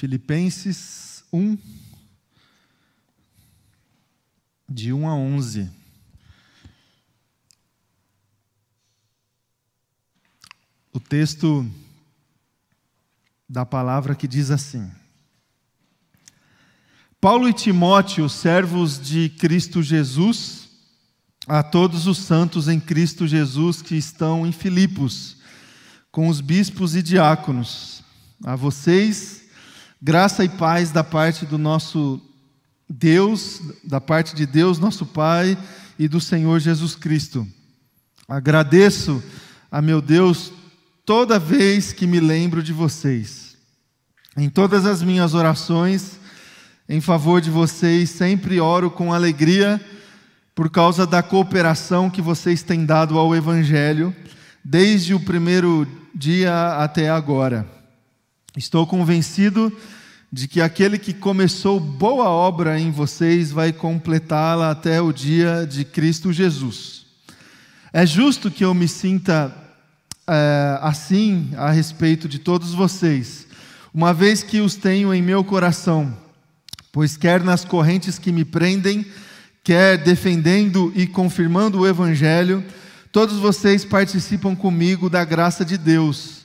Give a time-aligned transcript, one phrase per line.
[0.00, 1.58] Filipenses 1,
[4.66, 5.70] de 1 a 11.
[10.90, 11.70] O texto
[13.46, 14.90] da palavra que diz assim:
[17.20, 20.70] Paulo e Timóteo, servos de Cristo Jesus,
[21.46, 25.36] a todos os santos em Cristo Jesus que estão em Filipos,
[26.10, 28.02] com os bispos e diáconos,
[28.42, 29.39] a vocês,
[30.00, 32.20] graça e paz da parte do nosso
[32.88, 35.58] Deus, da parte de Deus, nosso Pai,
[35.98, 37.46] e do Senhor Jesus Cristo.
[38.26, 39.22] Agradeço
[39.70, 40.52] a meu Deus
[41.04, 43.56] toda vez que me lembro de vocês.
[44.36, 46.18] Em todas as minhas orações,
[46.88, 49.80] em favor de vocês, sempre oro com alegria
[50.54, 54.14] por causa da cooperação que vocês têm dado ao Evangelho,
[54.64, 57.66] desde o primeiro dia até agora.
[58.56, 59.72] Estou convencido
[60.32, 65.84] de que aquele que começou boa obra em vocês vai completá-la até o dia de
[65.84, 67.04] Cristo Jesus.
[67.92, 69.52] É justo que eu me sinta
[70.28, 73.46] é, assim a respeito de todos vocês,
[73.92, 76.16] uma vez que os tenho em meu coração,
[76.92, 79.04] pois quer nas correntes que me prendem,
[79.64, 82.64] quer defendendo e confirmando o Evangelho,
[83.10, 86.39] todos vocês participam comigo da graça de Deus.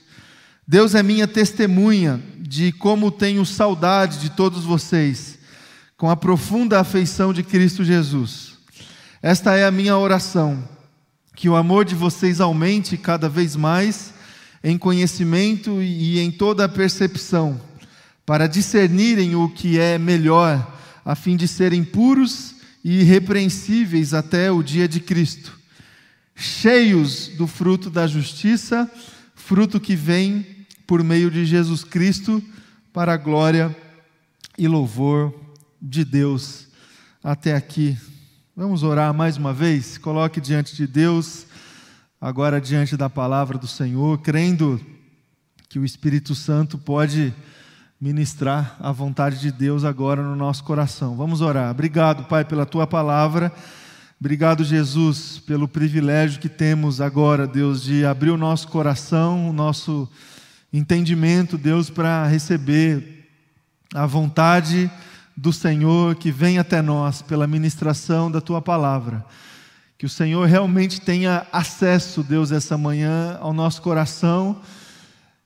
[0.68, 5.38] Deus é minha testemunha de como tenho saudade de todos vocês,
[5.96, 8.54] com a profunda afeição de Cristo Jesus.
[9.22, 10.68] Esta é a minha oração,
[11.36, 14.12] que o amor de vocês aumente cada vez mais
[14.64, 17.60] em conhecimento e em toda a percepção,
[18.24, 24.64] para discernirem o que é melhor, a fim de serem puros e irrepreensíveis até o
[24.64, 25.56] dia de Cristo,
[26.34, 28.90] cheios do fruto da justiça,
[29.36, 30.55] fruto que vem
[30.86, 32.42] por meio de Jesus Cristo,
[32.92, 33.76] para a glória
[34.56, 35.34] e louvor
[35.82, 36.68] de Deus.
[37.22, 37.96] Até aqui.
[38.54, 39.98] Vamos orar mais uma vez?
[39.98, 41.46] Coloque diante de Deus,
[42.20, 44.80] agora diante da palavra do Senhor, crendo
[45.68, 47.34] que o Espírito Santo pode
[48.00, 51.16] ministrar a vontade de Deus agora no nosso coração.
[51.16, 51.70] Vamos orar.
[51.70, 53.52] Obrigado, Pai, pela tua palavra.
[54.18, 60.08] Obrigado, Jesus, pelo privilégio que temos agora, Deus, de abrir o nosso coração, o nosso
[60.72, 63.28] entendimento, Deus, para receber
[63.94, 64.90] a vontade
[65.36, 69.24] do Senhor que vem até nós pela ministração da tua palavra.
[69.98, 74.60] Que o Senhor realmente tenha acesso, Deus, essa manhã ao nosso coração.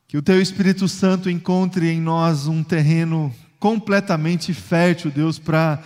[0.09, 5.81] Que o teu Espírito Santo encontre em nós um terreno completamente fértil, Deus, para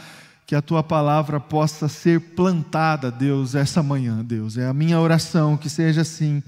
[0.47, 4.56] que a tua palavra possa ser plantada, Deus, essa manhã, Deus.
[4.56, 6.43] É a minha oração que seja assim.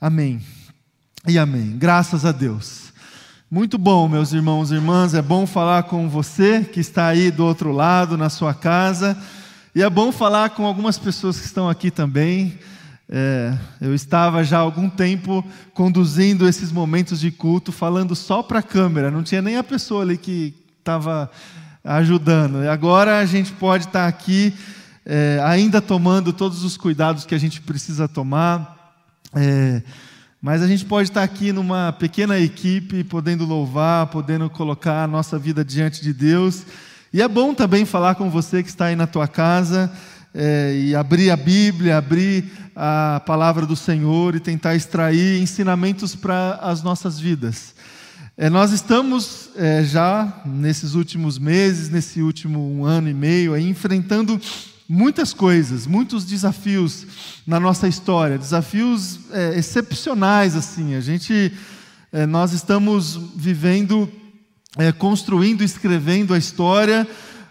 [0.00, 0.40] Amém
[1.26, 1.76] e amém.
[1.78, 2.92] Graças a Deus.
[3.48, 7.44] Muito bom, meus irmãos e irmãs, é bom falar com você que está aí do
[7.44, 9.16] outro lado, na sua casa,
[9.74, 12.58] e é bom falar com algumas pessoas que estão aqui também.
[13.08, 15.44] É, eu estava já há algum tempo
[15.74, 20.02] conduzindo esses momentos de culto, falando só para a câmera, não tinha nem a pessoa
[20.02, 21.30] ali que estava
[21.84, 22.64] ajudando.
[22.64, 24.52] E agora a gente pode estar aqui,
[25.06, 28.96] é, ainda tomando todos os cuidados que a gente precisa tomar.
[29.34, 29.82] É,
[30.42, 35.38] mas a gente pode estar aqui numa pequena equipe, podendo louvar, podendo colocar a nossa
[35.38, 36.64] vida diante de Deus.
[37.12, 39.92] E é bom também falar com você que está aí na tua casa
[40.34, 46.54] é, e abrir a Bíblia, abrir a palavra do Senhor e tentar extrair ensinamentos para
[46.60, 47.72] as nossas vidas.
[48.36, 53.68] É, nós estamos é, já nesses últimos meses, nesse último um ano e meio, aí,
[53.68, 54.40] enfrentando
[54.94, 57.06] muitas coisas, muitos desafios
[57.46, 60.94] na nossa história, desafios é, excepcionais assim.
[60.94, 61.50] A gente,
[62.12, 64.06] é, nós estamos vivendo,
[64.76, 67.08] é, construindo, escrevendo a história,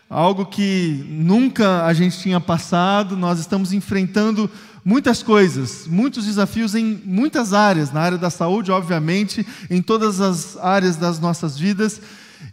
[0.07, 3.17] algo que nunca a gente tinha passado.
[3.17, 4.47] Nós estamos enfrentando
[4.85, 10.57] muitas coisas, muitos desafios em muitas áreas, na área da saúde, obviamente, em todas as
[10.57, 12.01] áreas das nossas vidas.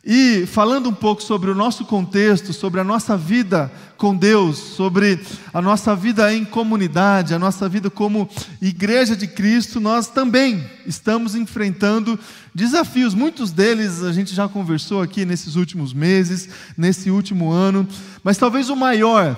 [0.05, 5.21] E falando um pouco sobre o nosso contexto, sobre a nossa vida com Deus, sobre
[5.53, 8.29] a nossa vida em comunidade, a nossa vida como
[8.63, 12.19] igreja de Cristo, nós também estamos enfrentando
[12.55, 13.13] desafios.
[13.13, 17.87] Muitos deles a gente já conversou aqui nesses últimos meses, nesse último ano,
[18.23, 19.37] mas talvez o maior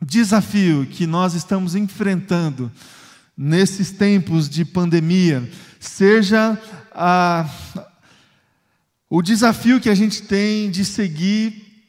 [0.00, 2.72] desafio que nós estamos enfrentando
[3.36, 6.58] nesses tempos de pandemia seja
[6.94, 7.48] a
[9.14, 11.84] o desafio que a gente tem de seguir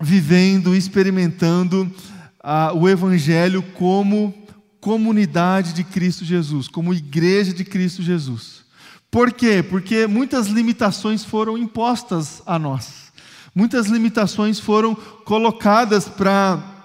[0.00, 1.92] vivendo, experimentando
[2.40, 4.32] ah, o Evangelho como
[4.80, 8.62] comunidade de Cristo Jesus, como igreja de Cristo Jesus.
[9.10, 9.60] Por quê?
[9.60, 13.12] Porque muitas limitações foram impostas a nós.
[13.52, 16.77] Muitas limitações foram colocadas para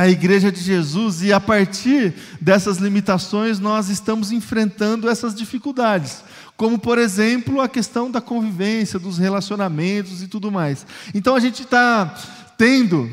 [0.00, 6.24] a igreja de Jesus e a partir dessas limitações nós estamos enfrentando essas dificuldades,
[6.56, 10.86] como por exemplo a questão da convivência, dos relacionamentos e tudo mais.
[11.14, 12.14] Então a gente está
[12.56, 13.10] tendo,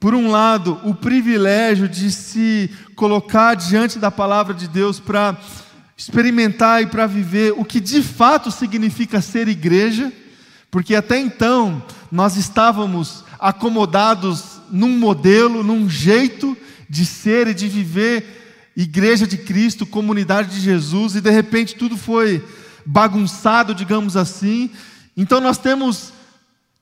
[0.00, 5.36] por um lado, o privilégio de se colocar diante da palavra de Deus para
[5.96, 10.12] experimentar e para viver o que de fato significa ser igreja,
[10.68, 11.80] porque até então
[12.10, 16.56] nós estávamos acomodados num modelo, num jeito
[16.88, 21.96] de ser e de viver igreja de Cristo, comunidade de Jesus, e de repente tudo
[21.96, 22.44] foi
[22.86, 24.70] bagunçado, digamos assim.
[25.16, 26.12] Então nós temos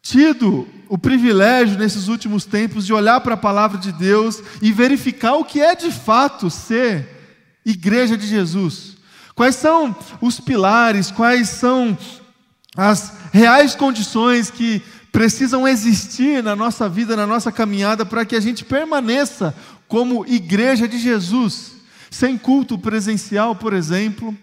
[0.03, 5.35] tido o privilégio nesses últimos tempos de olhar para a palavra de Deus e verificar
[5.35, 7.09] o que é de fato ser
[7.65, 8.97] igreja de Jesus.
[9.35, 11.99] Quais são os pilares, quais são
[12.77, 14.83] as reais condições que
[15.17, 19.57] precisam existir na nossa vida, na nossa caminhada, para que a gente permaneça
[19.89, 21.73] como igreja de Jesus,
[22.11, 24.37] sem culto presencial, por exemplo,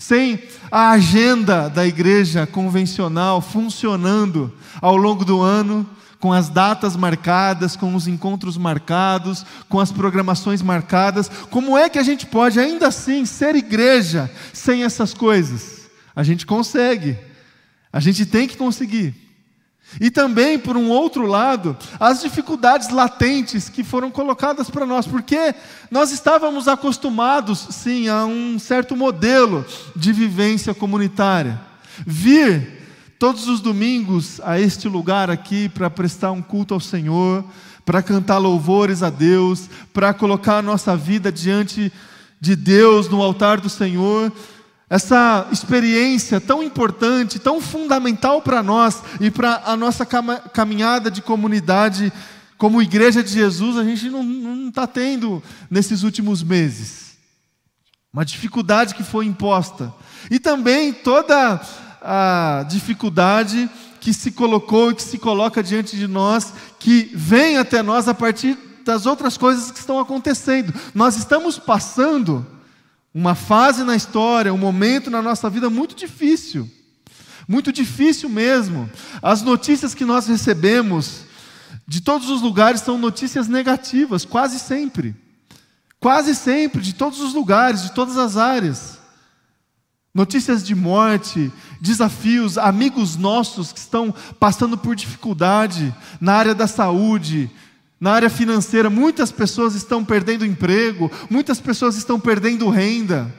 [0.00, 4.52] sem a agenda da igreja convencional funcionando
[4.82, 5.88] ao longo do ano,
[6.18, 11.30] com as datas marcadas, com os encontros marcados, com as programações marcadas.
[11.52, 15.82] Como é que a gente pode ainda assim ser igreja sem essas coisas?
[16.16, 17.16] A gente consegue.
[17.92, 19.25] A gente tem que conseguir.
[20.00, 25.54] E também, por um outro lado, as dificuldades latentes que foram colocadas para nós, porque
[25.90, 31.60] nós estávamos acostumados, sim, a um certo modelo de vivência comunitária.
[32.06, 32.76] Vir
[33.18, 37.42] todos os domingos a este lugar aqui para prestar um culto ao Senhor,
[37.84, 41.90] para cantar louvores a Deus, para colocar a nossa vida diante
[42.38, 44.30] de Deus no altar do Senhor.
[44.88, 52.12] Essa experiência tão importante, tão fundamental para nós e para a nossa caminhada de comunidade
[52.56, 57.16] como Igreja de Jesus, a gente não está tendo nesses últimos meses.
[58.12, 59.92] Uma dificuldade que foi imposta.
[60.30, 61.60] E também toda
[62.00, 63.68] a dificuldade
[64.00, 68.14] que se colocou e que se coloca diante de nós, que vem até nós a
[68.14, 70.72] partir das outras coisas que estão acontecendo.
[70.94, 72.46] Nós estamos passando
[73.18, 76.70] uma fase na história, um momento na nossa vida muito difícil.
[77.48, 78.90] Muito difícil mesmo.
[79.22, 81.22] As notícias que nós recebemos
[81.88, 85.16] de todos os lugares são notícias negativas, quase sempre.
[85.98, 88.98] Quase sempre, de todos os lugares, de todas as áreas
[90.16, 97.50] notícias de morte, desafios, amigos nossos que estão passando por dificuldade na área da saúde,
[98.00, 98.90] na área financeira.
[98.90, 103.32] Muitas pessoas estão perdendo emprego, muitas pessoas estão perdendo renda.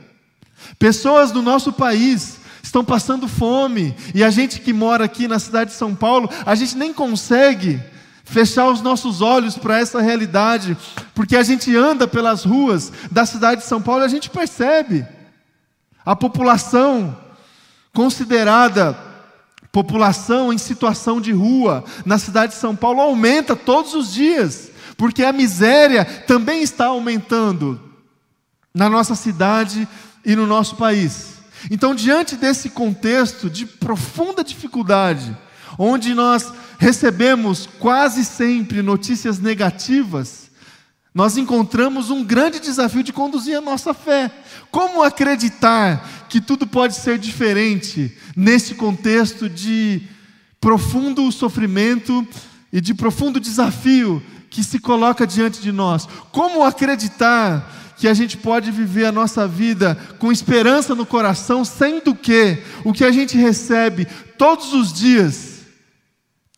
[0.79, 5.71] Pessoas do nosso país estão passando fome, e a gente que mora aqui na cidade
[5.71, 7.81] de São Paulo, a gente nem consegue
[8.25, 10.75] fechar os nossos olhos para essa realidade,
[11.15, 15.05] porque a gente anda pelas ruas da cidade de São Paulo e a gente percebe
[16.05, 17.17] a população
[17.93, 19.06] considerada
[19.77, 25.23] população em situação de rua na cidade de São Paulo aumenta todos os dias, porque
[25.23, 27.79] a miséria também está aumentando
[28.73, 29.87] na nossa cidade
[30.25, 31.35] e no nosso país.
[31.69, 35.37] Então, diante desse contexto de profunda dificuldade,
[35.77, 40.46] onde nós recebemos quase sempre notícias negativas,
[41.17, 44.29] nós encontramos um grande desafio de conduzir a nossa fé.
[44.69, 50.03] Como acreditar que tudo pode ser diferente nesse contexto de
[50.61, 52.25] profundo sofrimento
[52.71, 56.07] e de profundo desafio que se coloca diante de nós?
[56.31, 62.13] Como acreditar que a gente pode viver a nossa vida com esperança no coração, sendo
[62.13, 64.05] que o que a gente recebe
[64.37, 65.61] todos os dias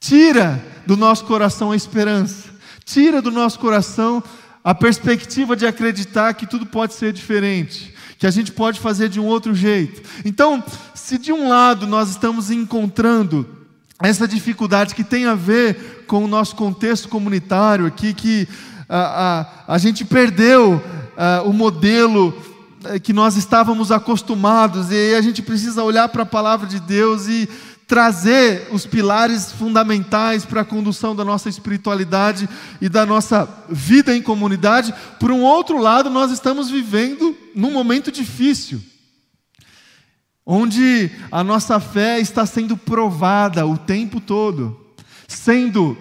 [0.02, 2.50] tira do nosso coração a esperança,
[2.84, 4.39] tira do nosso coração a
[4.76, 9.26] perspectiva de acreditar que tudo pode ser diferente, que a gente pode fazer de um
[9.26, 10.02] outro jeito.
[10.26, 10.64] Então,
[10.94, 13.48] se de um lado nós estamos encontrando
[14.02, 18.48] essa dificuldade que tem a ver com o nosso contexto comunitário aqui, que
[18.88, 20.82] a, a, a gente perdeu
[21.18, 22.34] a, o modelo
[22.86, 27.28] eh, que nós estávamos acostumados, e a gente precisa olhar para a palavra de Deus
[27.28, 27.50] e
[27.90, 32.48] trazer os pilares fundamentais para a condução da nossa espiritualidade
[32.80, 34.94] e da nossa vida em comunidade.
[35.20, 38.80] Por um outro lado, nós estamos vivendo num momento difícil,
[40.46, 44.80] onde a nossa fé está sendo provada o tempo todo,
[45.28, 45.98] sendo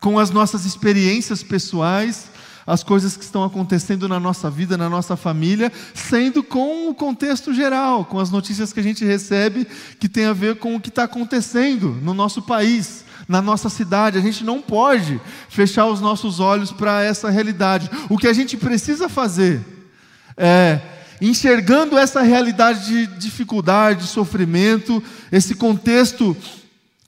[0.00, 2.30] com as nossas experiências pessoais,
[2.68, 7.54] as coisas que estão acontecendo na nossa vida, na nossa família, sendo com o contexto
[7.54, 9.66] geral, com as notícias que a gente recebe
[9.98, 14.18] que tem a ver com o que está acontecendo no nosso país, na nossa cidade.
[14.18, 17.90] A gente não pode fechar os nossos olhos para essa realidade.
[18.06, 19.62] O que a gente precisa fazer
[20.36, 20.78] é
[21.22, 26.36] enxergando essa realidade de dificuldade, de sofrimento, esse contexto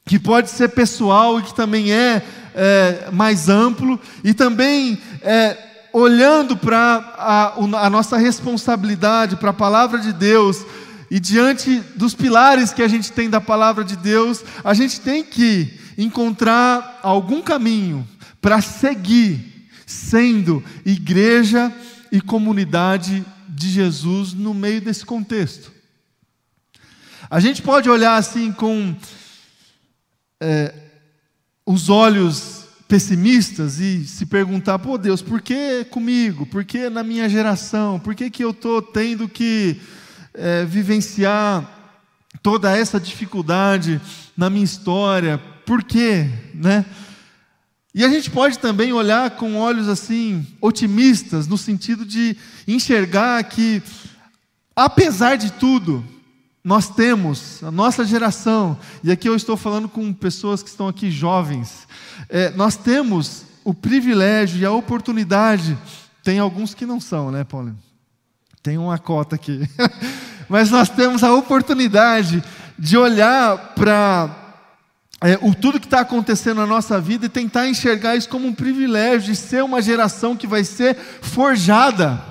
[0.05, 2.23] que pode ser pessoal e que também é,
[2.55, 5.57] é mais amplo, e também é,
[5.93, 7.55] olhando para a,
[7.87, 10.65] a nossa responsabilidade, para a palavra de Deus,
[11.11, 15.25] e diante dos pilares que a gente tem da palavra de Deus, a gente tem
[15.25, 18.07] que encontrar algum caminho
[18.41, 21.73] para seguir sendo igreja
[22.13, 25.73] e comunidade de Jesus no meio desse contexto.
[27.29, 28.95] A gente pode olhar assim com
[30.41, 30.73] é,
[31.67, 36.45] os olhos pessimistas e se perguntar, pô Deus, por que comigo?
[36.47, 38.01] Por que na minha geração?
[38.01, 39.81] Por que, que eu estou tendo que
[40.35, 41.79] é, vivenciar
[42.43, 44.01] toda essa dificuldade
[44.37, 45.39] na minha história?
[45.65, 46.29] Por quê?
[46.53, 46.85] Né?
[47.95, 53.81] E a gente pode também olhar com olhos assim otimistas, no sentido de enxergar que,
[54.75, 56.05] apesar de tudo,
[56.63, 61.11] nós temos, a nossa geração, e aqui eu estou falando com pessoas que estão aqui
[61.11, 61.89] jovens,
[62.29, 65.77] é, nós temos o privilégio e a oportunidade,
[66.23, 67.75] tem alguns que não são, né, Paulo?
[68.63, 69.67] Tem uma cota aqui,
[70.49, 72.43] mas nós temos a oportunidade
[72.79, 74.55] de olhar para
[75.23, 78.55] é, o tudo que está acontecendo na nossa vida e tentar enxergar isso como um
[78.55, 82.30] privilégio de ser uma geração que vai ser forjada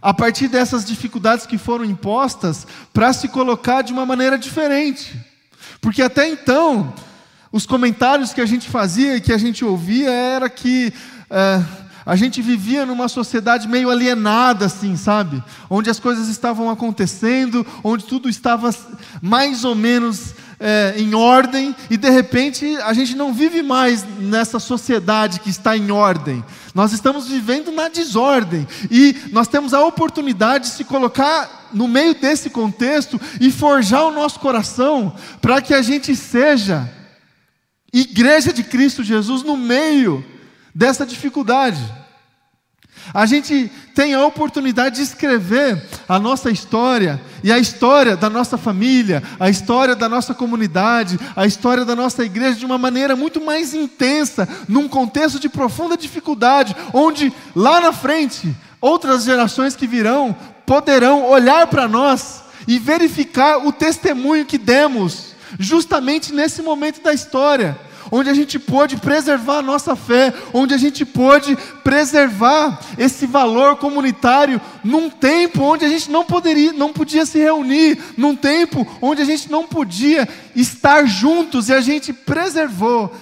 [0.00, 5.18] a partir dessas dificuldades que foram impostas, para se colocar de uma maneira diferente.
[5.80, 6.94] Porque até então,
[7.50, 10.92] os comentários que a gente fazia e que a gente ouvia era que
[11.28, 11.62] é,
[12.04, 15.42] a gente vivia numa sociedade meio alienada, assim, sabe?
[15.70, 18.74] Onde as coisas estavam acontecendo, onde tudo estava
[19.20, 24.60] mais ou menos é, em ordem e de repente a gente não vive mais nessa
[24.60, 26.42] sociedade que está em ordem.
[26.72, 32.14] Nós estamos vivendo na desordem e nós temos a oportunidade de se colocar no meio
[32.14, 36.88] desse contexto e forjar o nosso coração para que a gente seja
[37.92, 40.24] igreja de Cristo Jesus no meio
[40.72, 42.01] dessa dificuldade.
[43.12, 48.56] A gente tem a oportunidade de escrever a nossa história e a história da nossa
[48.56, 53.40] família, a história da nossa comunidade, a história da nossa igreja de uma maneira muito
[53.40, 60.36] mais intensa, num contexto de profunda dificuldade, onde lá na frente outras gerações que virão
[60.64, 67.78] poderão olhar para nós e verificar o testemunho que demos justamente nesse momento da história
[68.10, 73.76] onde a gente pôde preservar a nossa fé, onde a gente pôde preservar esse valor
[73.76, 79.22] comunitário num tempo onde a gente não poderia, não podia se reunir, num tempo onde
[79.22, 83.14] a gente não podia estar juntos e a gente preservou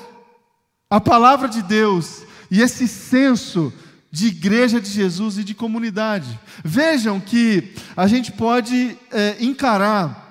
[0.89, 3.73] a palavra de Deus e esse senso
[4.11, 6.39] de igreja de Jesus e de comunidade.
[6.65, 10.29] Vejam que a gente pode é, encarar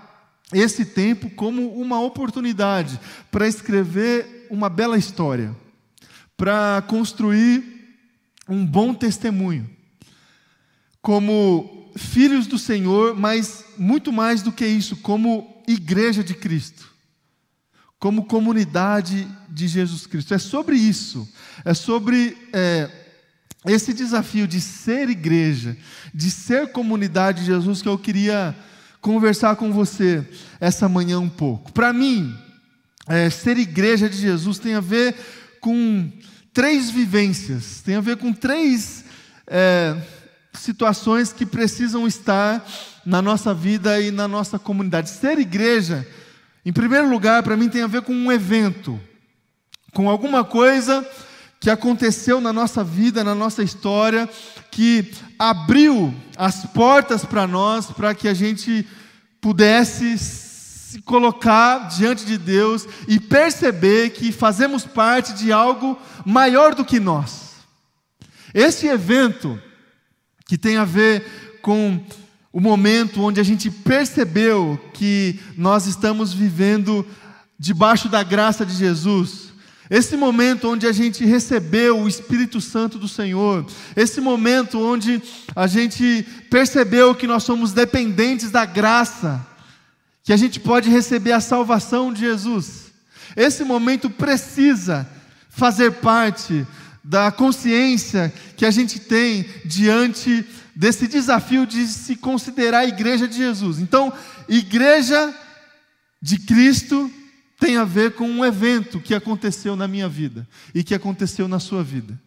[0.54, 3.00] esse tempo como uma oportunidade
[3.32, 5.56] para escrever uma bela história,
[6.36, 7.64] para construir
[8.48, 9.70] um bom testemunho,
[11.02, 16.90] como filhos do Senhor, mas muito mais do que isso, como igreja de Cristo,
[18.00, 20.34] como comunidade de Jesus Cristo.
[20.34, 21.28] É sobre isso,
[21.66, 22.90] é sobre é,
[23.66, 25.78] esse desafio de ser igreja,
[26.14, 28.56] de ser comunidade de Jesus, que eu queria
[29.02, 30.28] conversar com você
[30.60, 31.72] essa manhã um pouco.
[31.72, 32.34] Para mim,
[33.10, 35.16] é, ser igreja de Jesus tem a ver
[35.60, 36.12] com
[36.54, 39.04] três vivências, tem a ver com três
[39.48, 39.98] é,
[40.54, 42.64] situações que precisam estar
[43.04, 45.10] na nossa vida e na nossa comunidade.
[45.10, 46.08] Ser igreja,
[46.64, 49.00] em primeiro lugar, para mim tem a ver com um evento,
[49.92, 51.04] com alguma coisa
[51.60, 54.30] que aconteceu na nossa vida, na nossa história,
[54.70, 58.88] que abriu as portas para nós, para que a gente
[59.42, 60.18] pudesse
[60.90, 67.00] se colocar diante de Deus e perceber que fazemos parte de algo maior do que
[67.00, 67.58] nós.
[68.56, 69.62] Esse evento,
[70.48, 72.04] que tem a ver com
[72.52, 77.06] o momento onde a gente percebeu que nós estamos vivendo
[77.60, 79.54] debaixo da graça de Jesus,
[79.92, 83.64] esse momento onde a gente recebeu o Espírito Santo do Senhor,
[83.96, 85.22] esse momento onde
[85.56, 89.46] a gente percebeu que nós somos dependentes da graça,
[90.30, 92.92] que a gente pode receber a salvação de Jesus.
[93.36, 95.10] Esse momento precisa
[95.50, 96.68] fazer parte
[97.04, 100.46] da consciência que a gente tem diante
[100.76, 103.80] desse desafio de se considerar a igreja de Jesus.
[103.80, 104.14] Então,
[104.48, 105.34] igreja
[106.22, 107.12] de Cristo
[107.60, 111.60] tem a ver com um evento que aconteceu na minha vida e que aconteceu na
[111.60, 112.22] sua vida.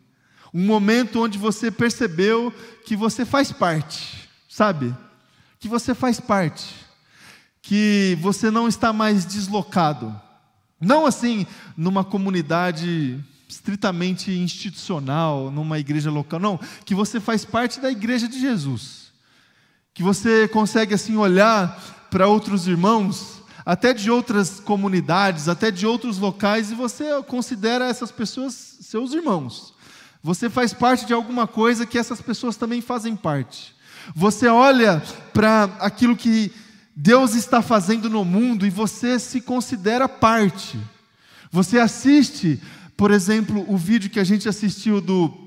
[0.53, 2.53] Um momento onde você percebeu
[2.85, 4.93] que você faz parte, sabe?
[5.61, 6.83] Que você faz parte,
[7.63, 10.15] que você não está mais deslocado.
[10.81, 17.91] Não assim numa comunidade estritamente institucional, numa igreja local, não, que você faz parte da
[17.91, 19.13] igreja de Jesus.
[19.95, 26.19] Que você consegue assim olhar para outros irmãos até de outras comunidades, até de outros
[26.19, 29.73] locais, e você considera essas pessoas seus irmãos.
[30.23, 33.75] Você faz parte de alguma coisa que essas pessoas também fazem parte.
[34.15, 35.03] Você olha
[35.33, 36.51] para aquilo que
[36.95, 40.79] Deus está fazendo no mundo e você se considera parte.
[41.51, 42.61] Você assiste,
[42.97, 45.43] por exemplo, o vídeo que a gente assistiu do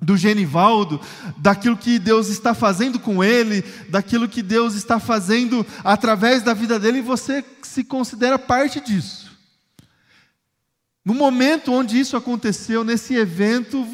[0.00, 1.00] do Genivaldo,
[1.38, 6.78] daquilo que Deus está fazendo com ele, daquilo que Deus está fazendo através da vida
[6.78, 9.28] dele, e você se considera parte disso.
[11.04, 13.84] No momento onde isso aconteceu, nesse evento,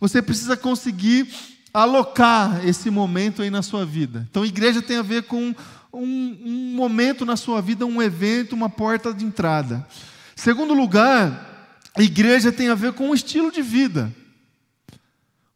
[0.00, 1.28] você precisa conseguir
[1.74, 4.26] alocar esse momento aí na sua vida.
[4.30, 5.54] Então, igreja tem a ver com
[5.96, 9.86] um, um momento na sua vida, um evento, uma porta de entrada.
[10.34, 14.12] Segundo lugar, igreja tem a ver com um estilo de vida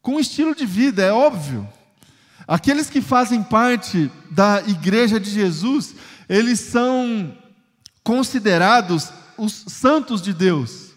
[0.01, 1.67] com estilo de vida, é óbvio.
[2.47, 5.95] Aqueles que fazem parte da igreja de Jesus,
[6.27, 7.37] eles são
[8.03, 10.89] considerados os santos de Deus.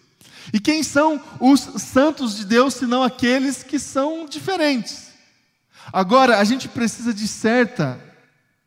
[0.52, 5.12] E quem são os santos de Deus, senão aqueles que são diferentes?
[5.92, 8.00] Agora, a gente precisa de certa,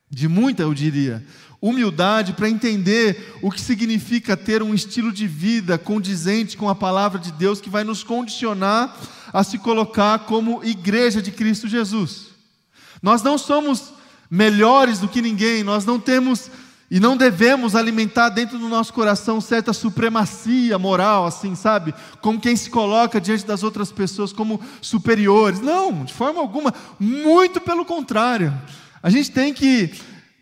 [0.10, 1.26] de muita, eu diria,
[1.62, 7.20] humildade para entender o que significa ter um estilo de vida condizente com a palavra
[7.20, 8.96] de Deus que vai nos condicionar
[9.34, 12.28] a se colocar como igreja de Cristo Jesus.
[13.02, 13.94] Nós não somos
[14.30, 16.50] melhores do que ninguém, nós não temos
[16.90, 21.94] e não devemos alimentar dentro do nosso coração certa supremacia moral, assim, sabe?
[22.22, 25.60] Como quem se coloca diante das outras pessoas como superiores.
[25.60, 26.74] Não, de forma alguma.
[26.98, 28.54] Muito pelo contrário.
[29.02, 29.94] A gente tem que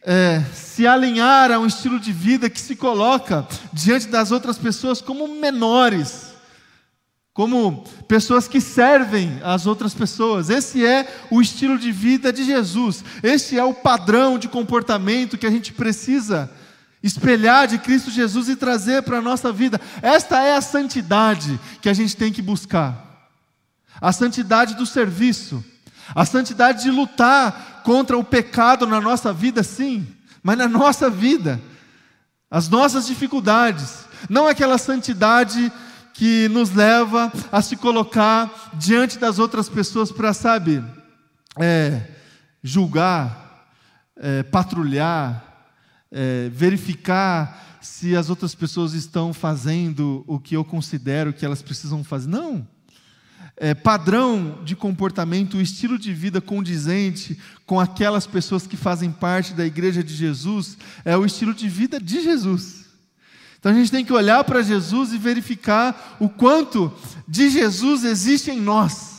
[0.05, 5.01] é, se alinhar a um estilo de vida que se coloca diante das outras pessoas
[5.01, 6.33] como menores,
[7.33, 10.49] como pessoas que servem as outras pessoas.
[10.49, 15.47] Esse é o estilo de vida de Jesus, esse é o padrão de comportamento que
[15.47, 16.49] a gente precisa
[17.03, 19.81] espelhar de Cristo Jesus e trazer para a nossa vida.
[20.01, 23.29] Esta é a santidade que a gente tem que buscar.
[23.99, 25.63] A santidade do serviço,
[26.13, 30.07] a santidade de lutar contra o pecado na nossa vida, sim,
[30.41, 31.61] mas na nossa vida,
[32.49, 35.71] as nossas dificuldades, não aquela santidade
[36.11, 40.83] que nos leva a se colocar diante das outras pessoas para, sabe,
[41.59, 42.01] é,
[42.63, 43.67] julgar,
[44.17, 45.43] é, patrulhar,
[46.11, 52.03] é, verificar se as outras pessoas estão fazendo o que eu considero que elas precisam
[52.03, 52.29] fazer.
[52.29, 52.74] Não
[53.57, 59.53] é, padrão de comportamento, o estilo de vida condizente com aquelas pessoas que fazem parte
[59.53, 62.85] da igreja de Jesus, é o estilo de vida de Jesus.
[63.57, 66.93] Então a gente tem que olhar para Jesus e verificar o quanto
[67.27, 69.15] de Jesus existe em nós.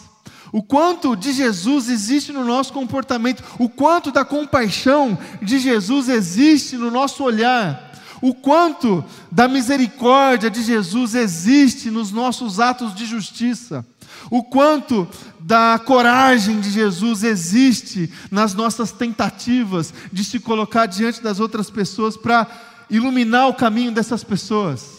[0.52, 6.76] O quanto de Jesus existe no nosso comportamento, o quanto da compaixão de Jesus existe
[6.76, 13.84] no nosso olhar, o quanto da misericórdia de Jesus existe nos nossos atos de justiça
[14.30, 15.08] o quanto
[15.40, 22.16] da coragem de Jesus existe nas nossas tentativas de se colocar diante das outras pessoas
[22.16, 22.46] para
[22.90, 24.96] iluminar o caminho dessas pessoas.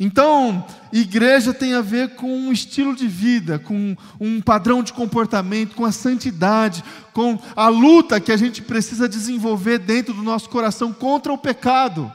[0.00, 5.74] Então, igreja tem a ver com um estilo de vida, com um padrão de comportamento,
[5.74, 10.92] com a santidade, com a luta que a gente precisa desenvolver dentro do nosso coração
[10.92, 12.12] contra o pecado,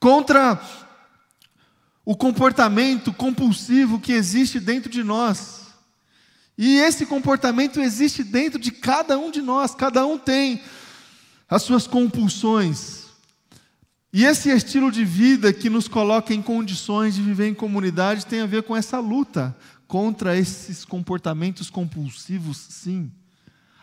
[0.00, 0.58] contra
[2.04, 5.62] o comportamento compulsivo que existe dentro de nós.
[6.58, 10.62] E esse comportamento existe dentro de cada um de nós, cada um tem
[11.48, 13.02] as suas compulsões.
[14.12, 18.40] E esse estilo de vida que nos coloca em condições de viver em comunidade tem
[18.40, 19.56] a ver com essa luta
[19.88, 23.10] contra esses comportamentos compulsivos, sim.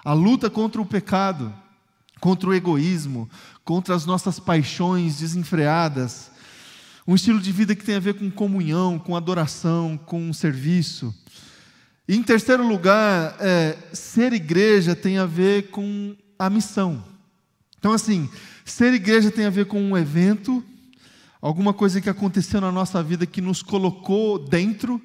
[0.03, 1.53] A luta contra o pecado,
[2.19, 3.29] contra o egoísmo,
[3.63, 6.31] contra as nossas paixões desenfreadas,
[7.09, 11.11] um estilo de vida que tem a ver com comunhão, com adoração, com serviço.
[12.07, 17.03] E em terceiro lugar, é, ser igreja tem a ver com a missão.
[17.79, 18.29] Então, assim,
[18.63, 20.63] ser igreja tem a ver com um evento,
[21.41, 25.01] alguma coisa que aconteceu na nossa vida que nos colocou dentro,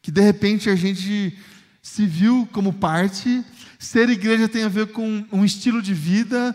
[0.00, 1.36] que de repente a gente
[1.82, 3.44] se viu como parte.
[3.80, 6.54] Ser igreja tem a ver com um estilo de vida.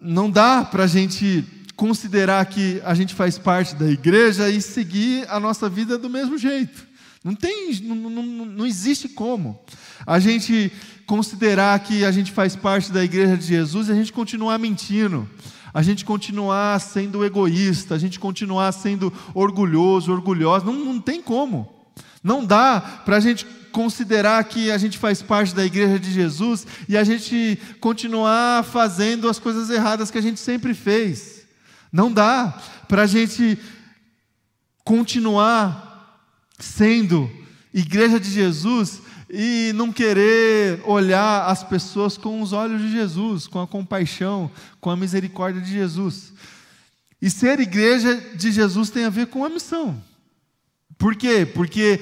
[0.00, 5.26] Não dá para a gente considerar que a gente faz parte da igreja e seguir
[5.28, 6.86] a nossa vida do mesmo jeito.
[7.22, 9.58] Não tem, não, não, não existe como.
[10.06, 10.70] A gente
[11.06, 15.28] considerar que a gente faz parte da igreja de Jesus e a gente continuar mentindo,
[15.72, 21.72] a gente continuar sendo egoísta, a gente continuar sendo orgulhoso, orgulhosa, não, não tem como.
[22.22, 26.66] Não dá para a gente considerar que a gente faz parte da igreja de Jesus
[26.88, 31.33] e a gente continuar fazendo as coisas erradas que a gente sempre fez.
[31.94, 33.56] Não dá para a gente
[34.82, 36.26] continuar
[36.58, 37.30] sendo
[37.72, 43.60] igreja de Jesus e não querer olhar as pessoas com os olhos de Jesus, com
[43.60, 46.32] a compaixão, com a misericórdia de Jesus.
[47.22, 50.02] E ser igreja de Jesus tem a ver com a missão.
[50.98, 51.46] Por quê?
[51.46, 52.00] Porque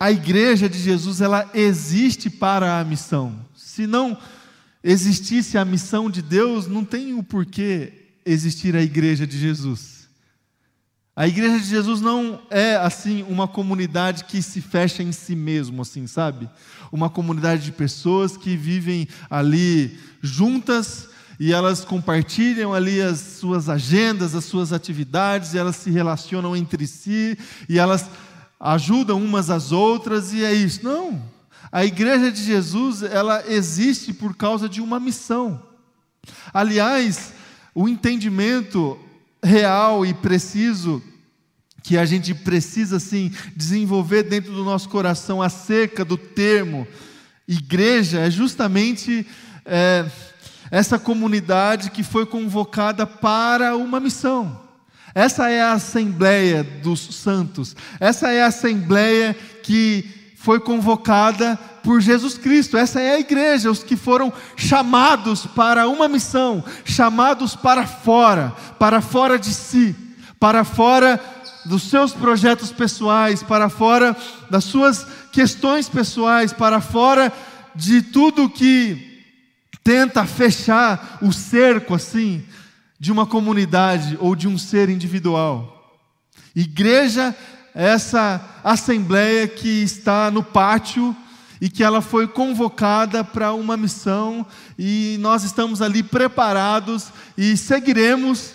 [0.00, 3.44] a igreja de Jesus ela existe para a missão.
[3.54, 4.16] Se não
[4.82, 10.08] existisse a missão de Deus, não tem o porquê existir a igreja de Jesus.
[11.16, 15.82] A igreja de Jesus não é assim uma comunidade que se fecha em si mesmo,
[15.82, 16.50] assim, sabe?
[16.90, 21.08] Uma comunidade de pessoas que vivem ali juntas
[21.38, 27.38] e elas compartilham ali as suas agendas, as suas atividades, elas se relacionam entre si
[27.68, 28.10] e elas
[28.58, 30.82] ajudam umas às outras e é isso.
[30.82, 31.22] Não.
[31.70, 35.62] A igreja de Jesus, ela existe por causa de uma missão.
[36.52, 37.32] Aliás,
[37.74, 38.98] o entendimento
[39.42, 41.02] real e preciso
[41.82, 46.86] que a gente precisa assim desenvolver dentro do nosso coração acerca do termo
[47.46, 49.26] igreja é justamente
[49.64, 50.06] é,
[50.70, 54.62] essa comunidade que foi convocada para uma missão.
[55.14, 57.76] Essa é a Assembleia dos Santos.
[58.00, 60.13] Essa é a Assembleia que
[60.44, 62.76] foi convocada por Jesus Cristo.
[62.76, 69.00] Essa é a igreja, os que foram chamados para uma missão, chamados para fora, para
[69.00, 69.96] fora de si,
[70.38, 71.18] para fora
[71.64, 74.14] dos seus projetos pessoais, para fora
[74.50, 77.32] das suas questões pessoais, para fora
[77.74, 79.22] de tudo que
[79.82, 82.44] tenta fechar o cerco assim
[83.00, 85.74] de uma comunidade ou de um ser individual.
[86.54, 87.34] Igreja
[87.74, 91.14] essa assembleia que está no pátio
[91.60, 94.46] e que ela foi convocada para uma missão
[94.78, 98.52] e nós estamos ali preparados e seguiremos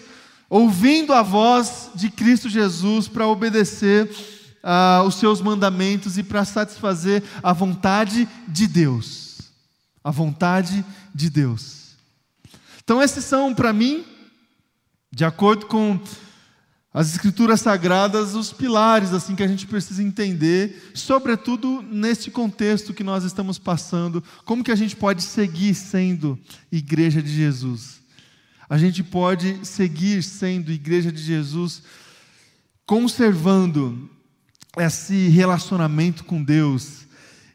[0.49, 4.09] ouvindo a voz de Cristo Jesus para obedecer
[4.63, 9.39] uh, os seus mandamentos e para satisfazer a vontade de Deus.
[10.03, 11.89] A vontade de Deus.
[12.83, 14.03] Então, esses são, para mim,
[15.11, 15.99] de acordo com
[16.93, 23.03] as escrituras sagradas, os pilares assim que a gente precisa entender, sobretudo neste contexto que
[23.03, 26.37] nós estamos passando, como que a gente pode seguir sendo
[26.71, 27.99] igreja de Jesus.
[28.67, 31.83] A gente pode seguir sendo igreja de Jesus
[32.85, 34.09] conservando
[34.77, 37.07] esse relacionamento com Deus,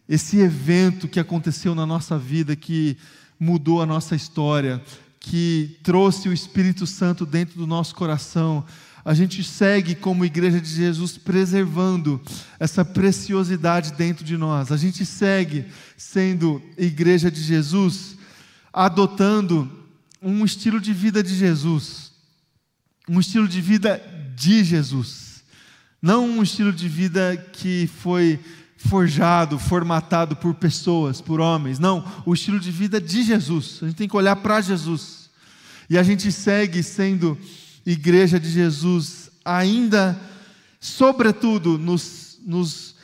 [0.09, 2.97] esse evento que aconteceu na nossa vida que
[3.39, 4.81] mudou a nossa história,
[5.19, 8.65] que trouxe o Espírito Santo dentro do nosso coração,
[9.05, 12.21] a gente segue como igreja de Jesus preservando
[12.59, 14.73] essa preciosidade dentro de nós.
[14.73, 18.17] A gente segue sendo igreja de Jesus,
[18.73, 19.71] adotando
[20.23, 22.13] um estilo de vida de Jesus.
[23.07, 24.03] Um estilo de vida
[24.35, 25.45] de Jesus.
[26.01, 28.41] Não um estilo de vida que foi
[28.79, 31.79] forjado, formatado por pessoas, por homens.
[31.79, 33.81] Não, o estilo de vida de Jesus.
[33.83, 35.29] A gente tem que olhar para Jesus.
[35.91, 37.39] E a gente segue sendo
[37.85, 40.19] igreja de Jesus, ainda,
[40.81, 42.95] sobretudo, nos, nos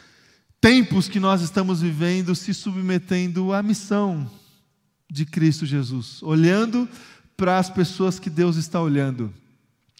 [0.61, 4.31] tempos que nós estamos vivendo, se submetendo à missão
[5.11, 6.89] de Cristo Jesus, olhando
[7.37, 9.33] para as pessoas que Deus está olhando,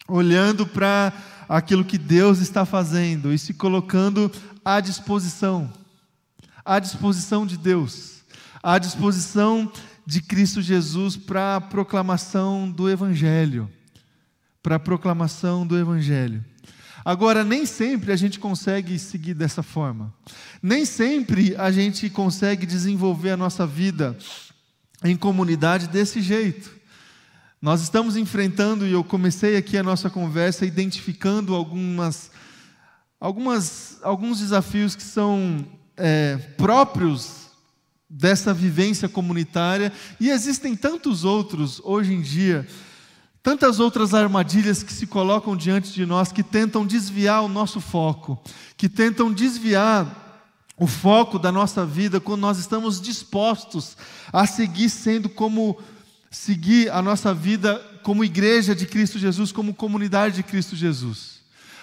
[0.07, 1.13] olhando para
[1.47, 4.31] aquilo que Deus está fazendo e se colocando
[4.63, 5.71] à disposição,
[6.63, 8.21] à disposição de Deus,
[8.63, 9.71] à disposição
[10.05, 13.69] de Cristo Jesus para a proclamação do Evangelho
[14.61, 16.43] para a proclamação do Evangelho.
[17.03, 20.13] Agora, nem sempre a gente consegue seguir dessa forma.
[20.61, 24.15] Nem sempre a gente consegue desenvolver a nossa vida
[25.03, 26.71] em comunidade desse jeito.
[27.59, 32.31] Nós estamos enfrentando, e eu comecei aqui a nossa conversa identificando algumas,
[33.19, 35.65] algumas, alguns desafios que são
[35.97, 37.47] é, próprios
[38.07, 42.67] dessa vivência comunitária, e existem tantos outros hoje em dia
[43.43, 48.39] Tantas outras armadilhas que se colocam diante de nós, que tentam desviar o nosso foco,
[48.77, 50.21] que tentam desviar
[50.77, 53.97] o foco da nossa vida quando nós estamos dispostos
[54.31, 55.77] a seguir sendo como
[56.29, 61.41] seguir a nossa vida como igreja de Cristo Jesus, como comunidade de Cristo Jesus.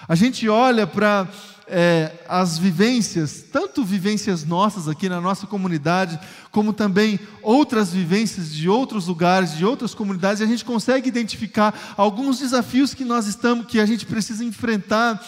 [0.08, 1.28] A gente olha para
[1.70, 6.18] é, as vivências, tanto vivências nossas aqui na nossa comunidade,
[6.50, 11.94] como também outras vivências de outros lugares, de outras comunidades, e a gente consegue identificar
[11.96, 15.22] alguns desafios que nós estamos, que a gente precisa enfrentar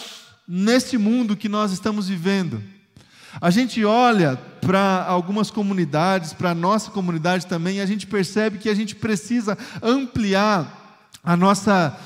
[0.48, 2.62] nesse mundo que nós estamos vivendo.
[3.40, 8.58] A gente olha para algumas comunidades, para a nossa comunidade também, e a gente percebe
[8.58, 11.96] que a gente precisa ampliar a nossa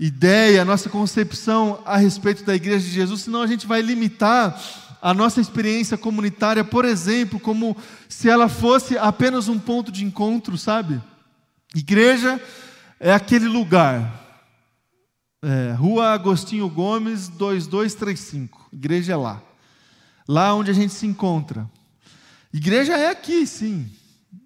[0.00, 4.58] ideia, a nossa concepção a respeito da igreja de Jesus, senão a gente vai limitar
[5.02, 7.76] a nossa experiência comunitária, por exemplo, como
[8.08, 11.00] se ela fosse apenas um ponto de encontro, sabe?
[11.74, 12.40] Igreja
[12.98, 14.18] é aquele lugar.
[15.42, 18.68] É, Rua Agostinho Gomes, 2235.
[18.72, 19.42] Igreja é lá.
[20.26, 21.68] Lá onde a gente se encontra.
[22.52, 23.88] Igreja é aqui, sim,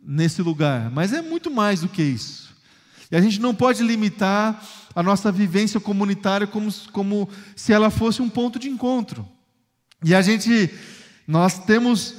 [0.02, 2.43] nesse lugar, mas é muito mais do que isso.
[3.14, 4.61] E a gente não pode limitar
[4.92, 9.24] a nossa vivência comunitária como, como se ela fosse um ponto de encontro.
[10.05, 10.68] E a gente,
[11.24, 12.16] nós temos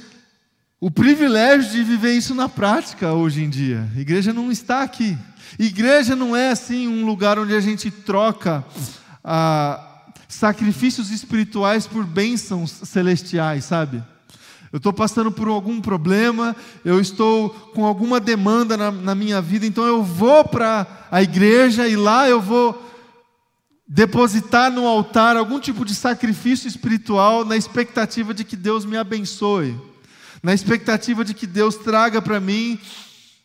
[0.80, 3.86] o privilégio de viver isso na prática hoje em dia.
[3.94, 5.18] Igreja não está aqui.
[5.58, 8.64] Igreja não é assim um lugar onde a gente troca
[9.22, 14.02] ah, sacrifícios espirituais por bênçãos celestiais, sabe?
[14.72, 19.64] Eu estou passando por algum problema, eu estou com alguma demanda na, na minha vida,
[19.66, 22.82] então eu vou para a igreja e lá eu vou
[23.88, 29.80] depositar no altar algum tipo de sacrifício espiritual na expectativa de que Deus me abençoe,
[30.42, 32.78] na expectativa de que Deus traga para mim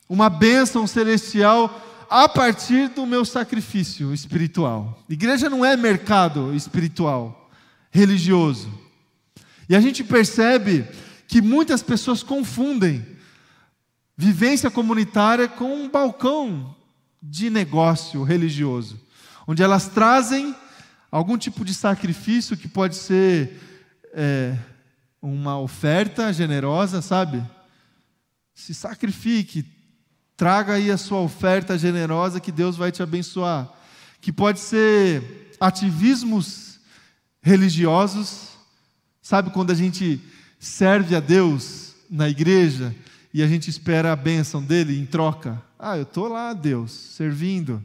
[0.09, 5.01] uma bênção celestial a partir do meu sacrifício espiritual.
[5.07, 7.49] Igreja não é mercado espiritual,
[7.89, 8.69] religioso.
[9.69, 10.85] E a gente percebe
[11.31, 13.05] que muitas pessoas confundem
[14.17, 16.75] vivência comunitária com um balcão
[17.23, 18.99] de negócio religioso,
[19.47, 20.53] onde elas trazem
[21.09, 23.57] algum tipo de sacrifício que pode ser
[24.13, 24.57] é,
[25.21, 27.41] uma oferta generosa, sabe?
[28.53, 29.65] Se sacrifique,
[30.35, 33.71] traga aí a sua oferta generosa que Deus vai te abençoar.
[34.19, 36.77] Que pode ser ativismos
[37.41, 38.49] religiosos,
[39.21, 40.21] sabe quando a gente
[40.61, 42.95] serve a Deus na igreja
[43.33, 45.59] e a gente espera a bênção dele em troca.
[45.77, 47.83] Ah, eu estou lá, Deus, servindo.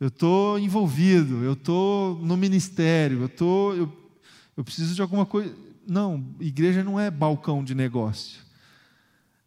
[0.00, 3.92] Eu estou envolvido, eu estou no ministério, eu, tô, eu,
[4.56, 5.54] eu preciso de alguma coisa.
[5.86, 8.40] Não, igreja não é balcão de negócio.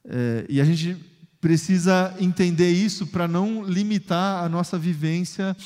[0.05, 0.95] É, e a gente
[1.41, 5.57] precisa entender isso para não limitar a nossa vivência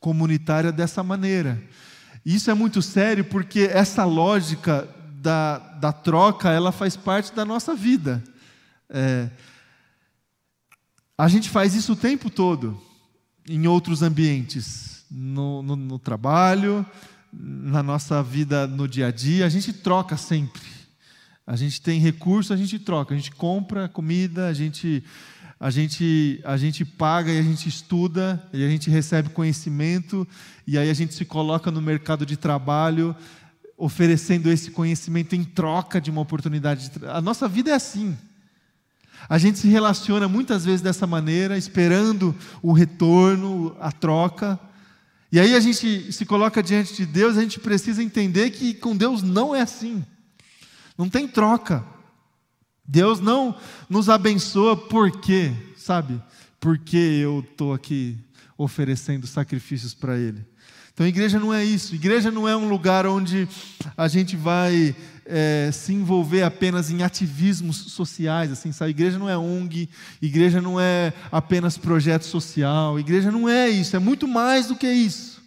[0.00, 1.62] comunitária dessa maneira.
[2.24, 4.88] Isso é muito sério porque essa lógica
[5.28, 8.24] da, da troca, ela faz parte da nossa vida.
[8.88, 9.28] É,
[11.18, 12.80] a gente faz isso o tempo todo,
[13.46, 16.86] em outros ambientes, no, no, no trabalho,
[17.30, 20.62] na nossa vida no dia a dia, a gente troca sempre.
[21.46, 25.04] A gente tem recurso, a gente troca, a gente compra comida, a gente,
[25.60, 30.26] a gente, a gente paga e a gente estuda, e a gente recebe conhecimento,
[30.66, 33.14] e aí a gente se coloca no mercado de trabalho
[33.78, 36.90] oferecendo esse conhecimento em troca de uma oportunidade.
[36.90, 37.06] De...
[37.06, 38.18] A nossa vida é assim.
[39.28, 44.58] A gente se relaciona muitas vezes dessa maneira, esperando o retorno, a troca.
[45.30, 48.96] E aí a gente se coloca diante de Deus, a gente precisa entender que com
[48.96, 50.04] Deus não é assim.
[50.96, 51.84] Não tem troca.
[52.84, 53.56] Deus não
[53.88, 56.20] nos abençoa por quê, sabe?
[56.58, 58.18] Porque eu estou aqui
[58.56, 60.44] oferecendo sacrifícios para Ele.
[60.98, 61.94] Então, igreja não é isso.
[61.94, 63.48] Igreja não é um lugar onde
[63.96, 68.90] a gente vai é, se envolver apenas em ativismos sociais, assim, sabe?
[68.90, 69.88] Igreja não é ONG,
[70.20, 74.90] igreja não é apenas projeto social, igreja não é isso, é muito mais do que
[74.90, 75.40] isso.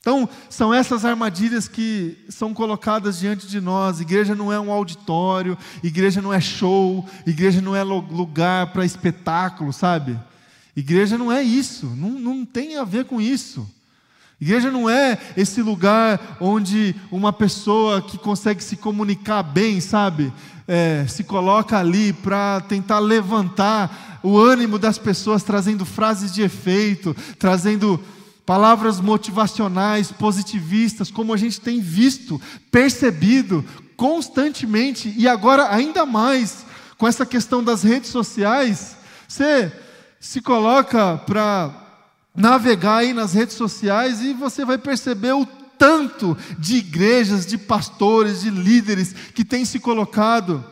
[0.00, 4.00] Então, são essas armadilhas que são colocadas diante de nós.
[4.00, 9.72] Igreja não é um auditório, igreja não é show, igreja não é lugar para espetáculo,
[9.72, 10.18] sabe?
[10.74, 13.72] Igreja não é isso, não, não tem a ver com isso.
[14.44, 20.30] Igreja não é esse lugar onde uma pessoa que consegue se comunicar bem, sabe,
[20.68, 27.16] é, se coloca ali para tentar levantar o ânimo das pessoas, trazendo frases de efeito,
[27.38, 27.98] trazendo
[28.44, 32.38] palavras motivacionais, positivistas, como a gente tem visto,
[32.70, 33.64] percebido
[33.96, 36.66] constantemente e agora ainda mais
[36.98, 38.94] com essa questão das redes sociais.
[39.26, 39.72] Você
[40.20, 41.83] se coloca para
[42.34, 45.46] navegar aí nas redes sociais e você vai perceber o
[45.78, 50.64] tanto de igrejas, de pastores, de líderes que têm se colocado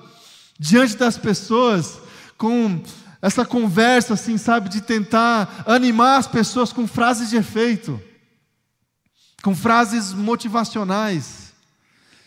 [0.59, 1.99] diante das pessoas
[2.37, 2.83] com
[3.21, 8.01] essa conversa, assim, sabe, de tentar animar as pessoas com frases de efeito,
[9.43, 11.53] com frases motivacionais.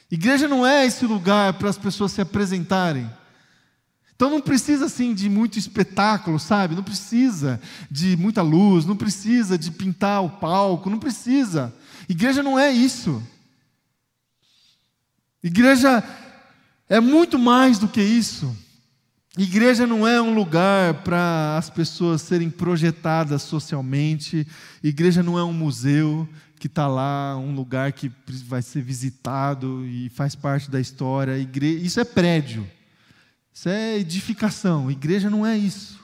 [0.10, 3.10] Igreja não é esse lugar para as pessoas se apresentarem.
[4.15, 6.73] Então não precisa assim de muito espetáculo, sabe?
[6.73, 7.60] Não precisa
[7.91, 11.73] de muita luz, não precisa de pintar o palco, não precisa.
[12.08, 13.21] Igreja não é isso.
[15.43, 16.04] Igreja
[16.88, 18.56] é muito mais do que isso.
[19.38, 24.47] Igreja não é um lugar para as pessoas serem projetadas socialmente.
[24.82, 28.10] Igreja não é um museu que está lá, um lugar que
[28.47, 31.38] vai ser visitado e faz parte da história.
[31.38, 32.65] Igreja, isso é prédio.
[33.56, 34.91] Isso é edificação.
[34.91, 35.98] Igreja não é isso.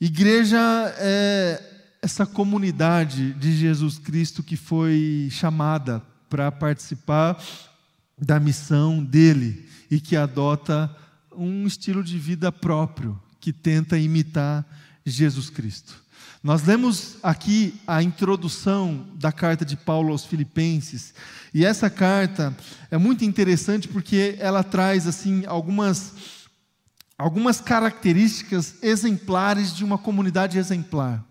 [0.00, 0.58] Igreja
[0.96, 1.62] é
[2.00, 7.38] essa comunidade de Jesus Cristo que foi chamada para participar
[8.16, 10.90] da missão dele e que adota
[11.36, 14.64] um estilo de vida próprio, que tenta imitar
[15.04, 16.02] Jesus Cristo.
[16.42, 21.12] Nós lemos aqui a introdução da carta de Paulo aos Filipenses,
[21.52, 22.56] e essa carta
[22.90, 26.14] é muito interessante porque ela traz assim algumas
[27.18, 31.22] algumas características exemplares de uma comunidade exemplar.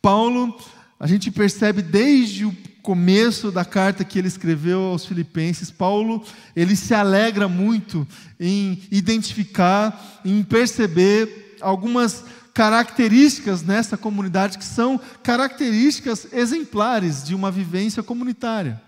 [0.00, 0.56] Paulo,
[1.00, 6.76] a gente percebe desde o começo da carta que ele escreveu aos Filipenses, Paulo, ele
[6.76, 8.06] se alegra muito
[8.38, 12.24] em identificar, em perceber algumas
[12.56, 18.80] características nessa comunidade que são características exemplares de uma vivência comunitária.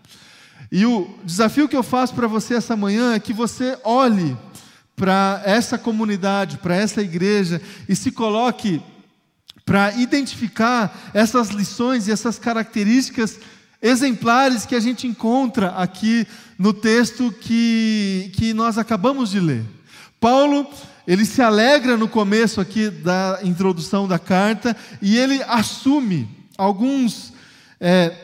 [0.72, 4.34] E o desafio que eu faço para você essa manhã é que você olhe
[4.96, 8.82] para essa comunidade, para essa igreja e se coloque
[9.66, 13.38] para identificar essas lições e essas características
[13.82, 16.26] exemplares que a gente encontra aqui
[16.58, 19.62] no texto que, que nós acabamos de ler.
[20.18, 20.66] Paulo,
[21.08, 27.32] ele se alegra no começo aqui da introdução da carta e ele assume alguns,
[27.80, 28.14] é,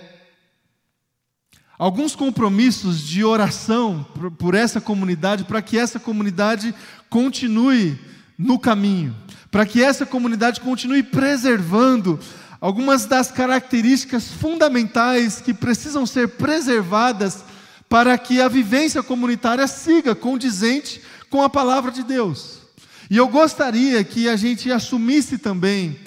[1.79, 6.75] alguns compromissos de oração por, por essa comunidade, para que essa comunidade
[7.09, 7.99] continue
[8.37, 9.17] no caminho,
[9.51, 12.21] para que essa comunidade continue preservando
[12.61, 17.47] algumas das características fundamentais que precisam ser preservadas
[17.89, 22.64] para que a vivência comunitária siga condizente com a palavra de Deus.
[23.11, 25.99] E eu gostaria que a gente assumisse também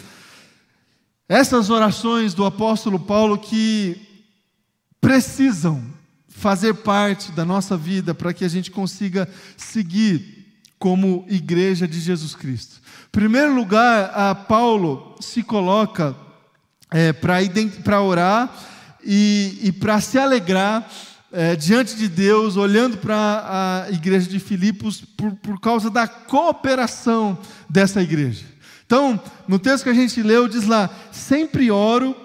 [1.30, 4.26] essas orações do apóstolo Paulo que
[5.00, 5.84] precisam
[6.28, 10.46] fazer parte da nossa vida para que a gente consiga seguir
[10.80, 12.80] como igreja de Jesus Cristo.
[13.08, 16.16] Em primeiro lugar, a Paulo se coloca
[16.92, 18.56] é, para orar
[19.04, 20.90] e, e para se alegrar
[21.32, 27.38] é, diante de Deus, olhando para a igreja de Filipos, por, por causa da cooperação
[27.70, 28.46] dessa igreja.
[28.86, 32.16] Então, no texto que a gente leu, diz lá: sempre oro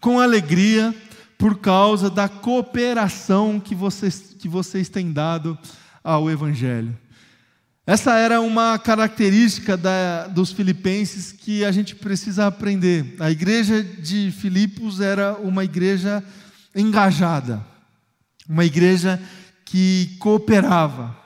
[0.00, 0.94] com alegria
[1.36, 5.58] por causa da cooperação que vocês, que vocês têm dado
[6.04, 6.96] ao Evangelho.
[7.86, 13.16] Essa era uma característica da, dos filipenses que a gente precisa aprender.
[13.18, 16.22] A igreja de Filipos era uma igreja
[16.72, 17.66] engajada,
[18.50, 19.22] uma igreja
[19.64, 21.16] que cooperava,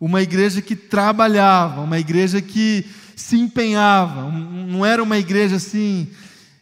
[0.00, 4.30] uma igreja que trabalhava, uma igreja que se empenhava.
[4.32, 6.08] Não era uma igreja assim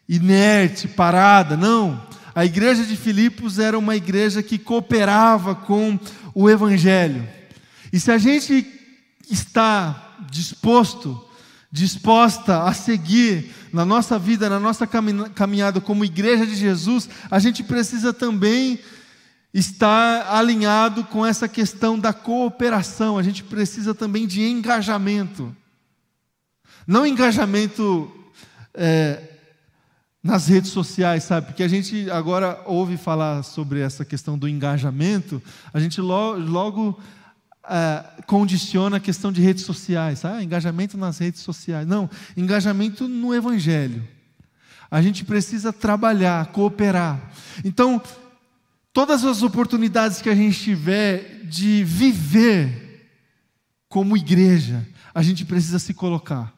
[0.09, 2.05] inerte, parada, não.
[2.35, 5.97] A igreja de Filipos era uma igreja que cooperava com
[6.35, 7.25] o evangelho.
[7.93, 8.67] E se a gente
[9.31, 11.25] está disposto,
[11.71, 17.63] disposta a seguir na nossa vida, na nossa caminhada como igreja de Jesus, a gente
[17.63, 18.81] precisa também
[19.59, 25.55] estar alinhado com essa questão da cooperação, a gente precisa também de engajamento.
[26.87, 28.11] Não engajamento
[28.73, 29.23] é,
[30.23, 31.49] nas redes sociais, sabe?
[31.49, 35.43] Porque a gente agora ouve falar sobre essa questão do engajamento,
[35.73, 37.01] a gente logo, logo
[37.65, 41.87] uh, condiciona a questão de redes sociais, ah, engajamento nas redes sociais.
[41.87, 44.07] Não, engajamento no Evangelho.
[44.91, 47.21] A gente precisa trabalhar, cooperar.
[47.63, 48.01] Então,
[48.99, 53.09] todas as oportunidades que a gente tiver de viver
[53.89, 54.85] como igreja,
[55.15, 56.53] a gente precisa se colocar.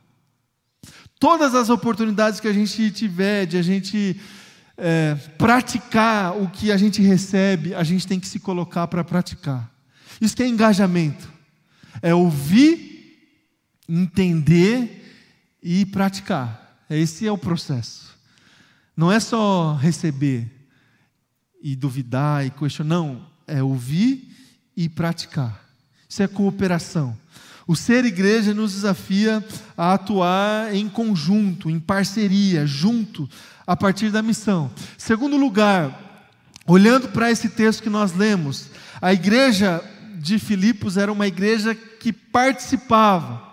[1.18, 4.18] Todas as oportunidades que a gente tiver de a gente
[4.74, 9.70] é, praticar o que a gente recebe, a gente tem que se colocar para praticar.
[10.18, 11.30] Isso que é engajamento.
[12.00, 13.18] É ouvir,
[13.86, 15.14] entender
[15.62, 16.86] e praticar.
[16.88, 18.16] Esse é o processo.
[18.96, 20.59] Não é só receber
[21.62, 24.28] e duvidar e questionar, não, é ouvir
[24.76, 25.64] e praticar.
[26.08, 27.16] Isso é cooperação.
[27.66, 29.44] O ser igreja nos desafia
[29.76, 33.28] a atuar em conjunto, em parceria, junto,
[33.66, 34.70] a partir da missão.
[34.98, 36.28] Segundo lugar,
[36.66, 38.66] olhando para esse texto que nós lemos,
[39.00, 39.82] a igreja
[40.16, 43.50] de Filipos era uma igreja que participava.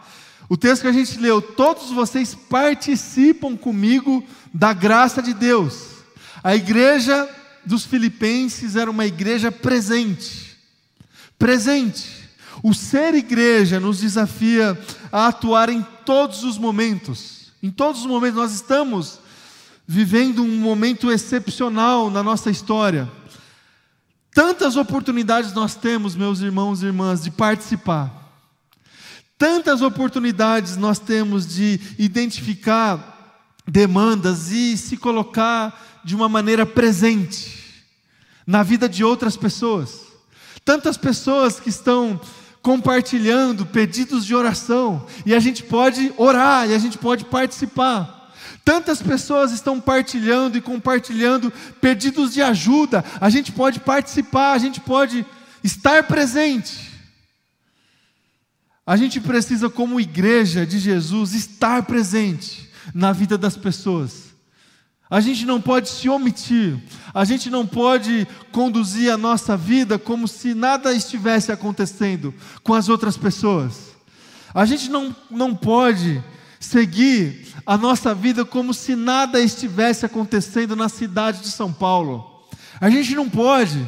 [0.49, 5.97] O texto que a gente leu, todos vocês participam comigo da graça de Deus.
[6.43, 7.29] A igreja
[7.67, 10.57] dos filipenses era uma igreja presente.
[11.37, 12.27] Presente.
[12.63, 14.79] O ser igreja nos desafia
[15.11, 17.51] a atuar em todos os momentos.
[17.61, 19.19] Em todos os momentos nós estamos
[19.85, 23.09] vivendo um momento excepcional na nossa história.
[24.33, 28.27] Tantas oportunidades nós temos, meus irmãos e irmãs, de participar.
[29.37, 33.15] Tantas oportunidades nós temos de identificar
[33.67, 37.83] demandas e se colocar de uma maneira presente
[38.45, 40.03] na vida de outras pessoas.
[40.63, 42.21] Tantas pessoas que estão
[42.61, 48.33] compartilhando pedidos de oração, e a gente pode orar, e a gente pode participar.
[48.63, 51.51] Tantas pessoas estão partilhando e compartilhando
[51.81, 53.03] pedidos de ajuda.
[53.19, 55.25] A gente pode participar, a gente pode
[55.61, 56.89] estar presente.
[58.85, 64.26] A gente precisa, como igreja de Jesus, estar presente na vida das pessoas.
[65.09, 66.77] A gente não pode se omitir,
[67.13, 72.89] a gente não pode conduzir a nossa vida como se nada estivesse acontecendo com as
[72.89, 73.95] outras pessoas.
[74.53, 76.21] A gente não, não pode
[76.59, 82.43] seguir a nossa vida como se nada estivesse acontecendo na cidade de São Paulo.
[82.81, 83.85] A gente não pode.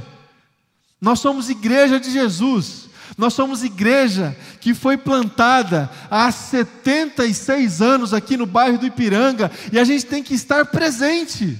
[1.01, 2.89] Nós somos igreja de Jesus.
[3.18, 9.80] Nós somos igreja que foi plantada há 76 anos aqui no bairro do Ipiranga e
[9.80, 11.60] a gente tem que estar presente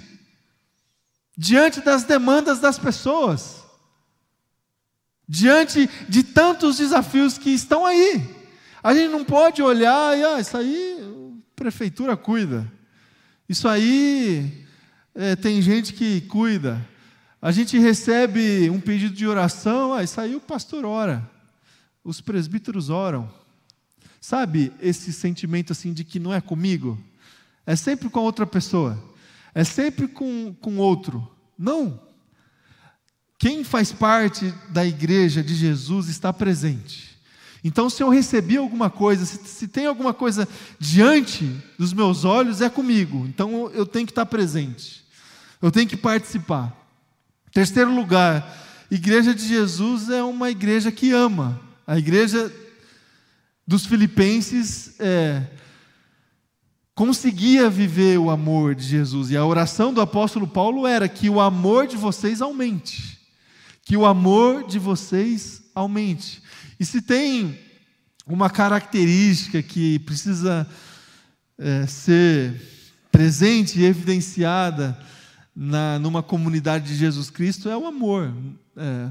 [1.38, 3.64] diante das demandas das pessoas,
[5.28, 8.22] diante de tantos desafios que estão aí.
[8.84, 12.70] A gente não pode olhar e, ah, isso aí a prefeitura cuida.
[13.47, 14.66] Isso aí
[15.16, 16.86] é, tem gente que cuida.
[17.41, 21.39] A gente recebe um pedido de oração, ah, isso aí o pastor ora.
[22.04, 23.32] Os presbíteros oram.
[24.22, 26.97] Sabe esse sentimento assim de que não é comigo?
[27.66, 29.02] É sempre com a outra pessoa.
[29.54, 31.30] É sempre com, com outro.
[31.58, 32.00] Não.
[33.38, 37.18] Quem faz parte da igreja de Jesus está presente.
[37.64, 40.47] Então, se eu recebi alguma coisa, se, se, tem alguma coisa
[40.80, 41.45] diante
[41.78, 43.26] dos meus olhos, é comigo.
[43.28, 45.04] Então, eu tenho que estar presente.
[45.62, 46.74] Eu tenho que participar.
[47.52, 48.45] Terceiro lugar,
[48.89, 51.60] igreja de Jesus é uma igreja que ama.
[51.90, 52.54] A igreja
[53.66, 55.42] dos filipenses é,
[56.94, 59.32] conseguia viver o amor de Jesus.
[59.32, 63.18] E a oração do apóstolo Paulo era que o amor de vocês aumente.
[63.82, 66.44] Que o amor de vocês aumente.
[66.80, 67.58] E se tem
[68.24, 70.70] uma característica que precisa
[71.58, 72.54] é, ser
[73.12, 74.96] presente e evidenciada
[75.56, 78.32] na, numa comunidade de Jesus Cristo, é o amor.
[78.78, 79.10] É,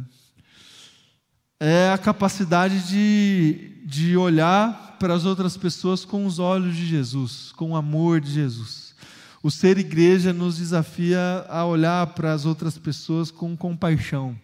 [1.61, 7.53] é a capacidade de, de olhar para as outras pessoas com os olhos de Jesus,
[7.57, 8.95] com o amor de Jesus.
[9.43, 14.39] O ser igreja nos desafia a olhar para as outras pessoas com compaixão,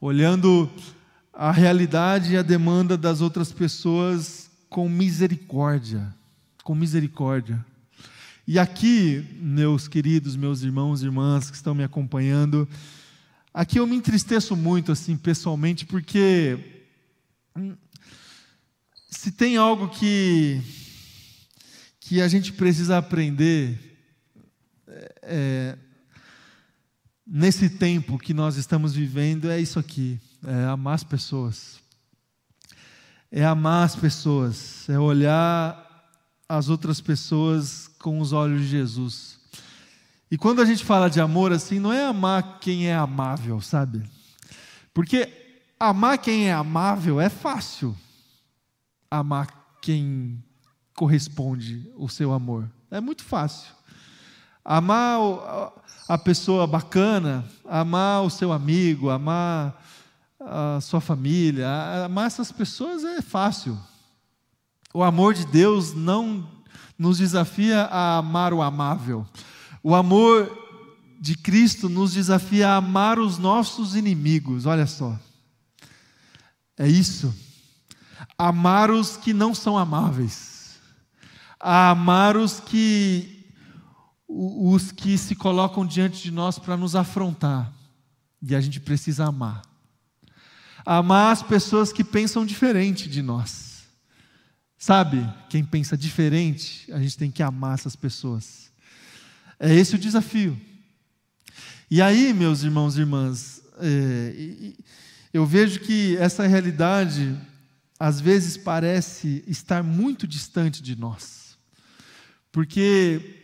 [0.00, 0.70] olhando
[1.32, 6.14] a realidade e a demanda das outras pessoas com misericórdia,
[6.62, 7.64] com misericórdia.
[8.46, 12.68] E aqui, meus queridos, meus irmãos e irmãs que estão me acompanhando,
[13.60, 16.84] aqui eu me entristeço muito assim pessoalmente porque
[17.56, 17.76] hum,
[19.10, 20.62] se tem algo que
[22.00, 23.78] que a gente precisa aprender
[24.86, 25.78] é, é
[27.26, 31.80] nesse tempo que nós estamos vivendo é isso aqui é amar as pessoas.
[33.30, 35.84] É amar as pessoas, é olhar
[36.48, 39.37] as outras pessoas com os olhos de Jesus.
[40.30, 44.02] E quando a gente fala de amor assim, não é amar quem é amável, sabe?
[44.92, 45.32] Porque
[45.80, 47.96] amar quem é amável é fácil.
[49.10, 49.48] Amar
[49.80, 50.42] quem
[50.94, 52.70] corresponde o seu amor.
[52.90, 53.72] É muito fácil.
[54.64, 55.18] Amar
[56.08, 59.82] a pessoa bacana, amar o seu amigo, amar
[60.40, 61.68] a sua família,
[62.04, 63.78] amar essas pessoas é fácil.
[64.92, 66.46] O amor de Deus não
[66.98, 69.26] nos desafia a amar o amável.
[69.82, 70.66] O amor
[71.20, 74.66] de Cristo nos desafia a amar os nossos inimigos.
[74.66, 75.18] Olha só.
[76.76, 77.34] É isso.
[78.36, 80.78] Amar os que não são amáveis.
[81.58, 83.34] A amar os que
[84.28, 87.72] os que se colocam diante de nós para nos afrontar.
[88.42, 89.62] E a gente precisa amar.
[90.84, 93.84] Amar as pessoas que pensam diferente de nós.
[94.76, 98.70] Sabe, quem pensa diferente, a gente tem que amar essas pessoas.
[99.58, 100.58] É esse o desafio.
[101.90, 104.72] E aí, meus irmãos e irmãs, é,
[105.32, 107.36] eu vejo que essa realidade,
[107.98, 111.56] às vezes, parece estar muito distante de nós.
[112.52, 113.38] Porque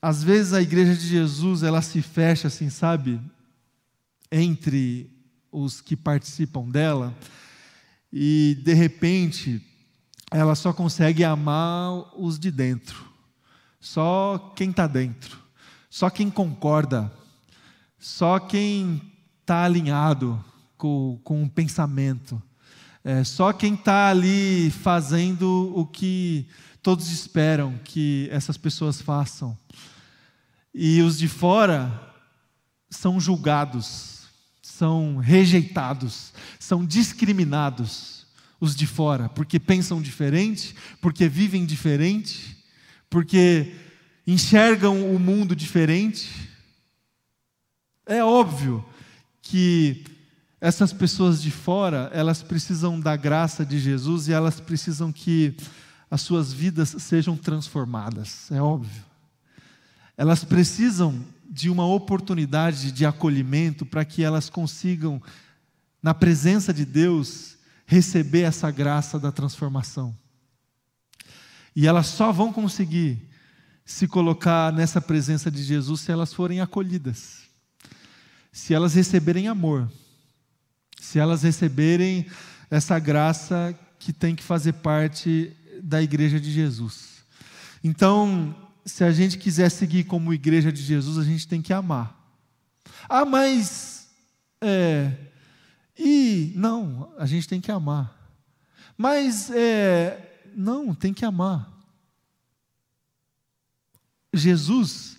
[0.00, 3.20] às vezes a igreja de Jesus, ela se fecha assim, sabe?
[4.30, 5.10] Entre
[5.50, 7.16] os que participam dela,
[8.12, 9.60] e de repente
[10.30, 13.04] ela só consegue amar os de dentro,
[13.86, 15.38] só quem está dentro,
[15.88, 17.10] só quem concorda,
[17.96, 19.00] só quem
[19.40, 20.44] está alinhado
[20.76, 22.42] com, com o pensamento,
[23.04, 26.48] é, só quem está ali fazendo o que
[26.82, 29.56] todos esperam que essas pessoas façam.
[30.74, 32.12] E os de fora
[32.90, 34.22] são julgados,
[34.60, 38.26] são rejeitados, são discriminados.
[38.58, 42.56] Os de fora, porque pensam diferente, porque vivem diferente,
[43.08, 43.74] porque
[44.26, 46.28] enxergam o mundo diferente.
[48.04, 48.84] É óbvio
[49.42, 50.04] que
[50.60, 55.56] essas pessoas de fora, elas precisam da graça de Jesus e elas precisam que
[56.10, 59.06] as suas vidas sejam transformadas, é óbvio
[60.16, 65.22] elas precisam de uma oportunidade de acolhimento para que elas consigam,
[66.02, 70.16] na presença de Deus, receber essa graça da transformação.
[71.76, 73.28] E elas só vão conseguir
[73.84, 77.42] se colocar nessa presença de Jesus se elas forem acolhidas,
[78.50, 79.86] se elas receberem amor,
[80.98, 82.26] se elas receberem
[82.70, 87.22] essa graça que tem que fazer parte da igreja de Jesus.
[87.84, 88.56] Então,
[88.86, 92.16] se a gente quiser seguir como igreja de Jesus, a gente tem que amar.
[93.06, 94.08] Ah, mas.
[94.62, 95.12] É,
[95.98, 96.52] e.
[96.56, 98.16] Não, a gente tem que amar.
[98.96, 99.50] Mas.
[99.50, 101.70] É, não, tem que amar.
[104.32, 105.18] Jesus,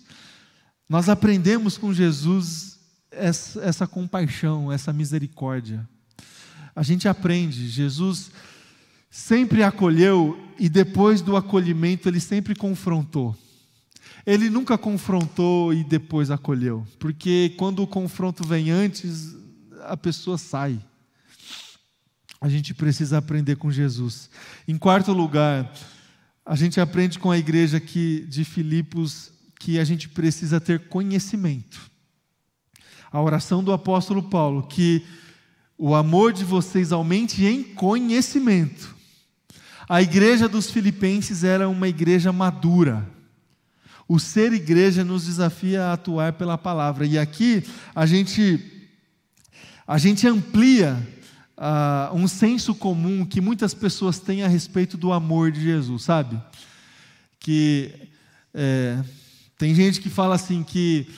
[0.88, 2.78] nós aprendemos com Jesus
[3.10, 5.88] essa, essa compaixão, essa misericórdia.
[6.74, 8.30] A gente aprende, Jesus
[9.10, 13.36] sempre acolheu e depois do acolhimento ele sempre confrontou.
[14.26, 19.34] Ele nunca confrontou e depois acolheu, porque quando o confronto vem antes,
[19.84, 20.78] a pessoa sai.
[22.40, 24.30] A gente precisa aprender com Jesus.
[24.66, 25.72] Em quarto lugar,
[26.44, 31.90] a gente aprende com a igreja de Filipos que a gente precisa ter conhecimento.
[33.10, 35.04] A oração do apóstolo Paulo, que
[35.76, 38.96] o amor de vocês aumente em conhecimento.
[39.88, 43.18] A igreja dos filipenses era uma igreja madura
[44.08, 47.04] o ser igreja nos desafia a atuar pela palavra.
[47.04, 47.62] E aqui
[47.94, 48.58] a gente,
[49.86, 50.96] a gente amplia
[51.58, 56.40] uh, um senso comum que muitas pessoas têm a respeito do amor de Jesus, sabe?
[57.40, 57.92] Que
[58.54, 59.02] é,
[59.58, 61.08] tem gente que fala assim que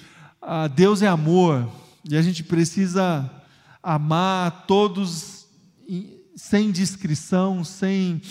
[0.42, 1.70] uh, Deus é amor
[2.08, 3.30] e a gente precisa
[3.82, 5.46] amar todos
[6.34, 8.22] sem discrição, sem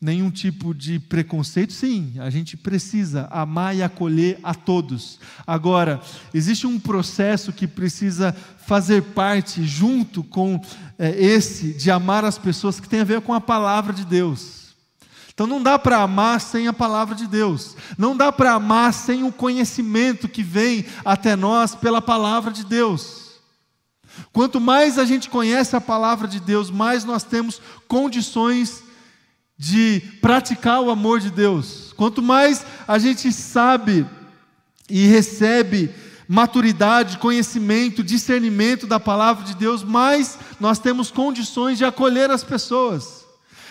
[0.00, 5.18] nenhum tipo de preconceito, sim, a gente precisa amar e acolher a todos.
[5.46, 6.00] Agora,
[6.32, 8.32] existe um processo que precisa
[8.64, 10.60] fazer parte, junto com
[10.98, 14.58] é, esse, de amar as pessoas, que tem a ver com a palavra de Deus.
[15.32, 19.22] Então não dá para amar sem a palavra de Deus, não dá para amar sem
[19.22, 23.28] o conhecimento que vem até nós pela palavra de Deus.
[24.32, 28.82] Quanto mais a gente conhece a palavra de Deus, mais nós temos condições
[29.58, 31.92] de praticar o amor de Deus.
[31.96, 34.06] Quanto mais a gente sabe
[34.88, 35.90] e recebe
[36.28, 43.26] maturidade, conhecimento, discernimento da palavra de Deus, mais nós temos condições de acolher as pessoas.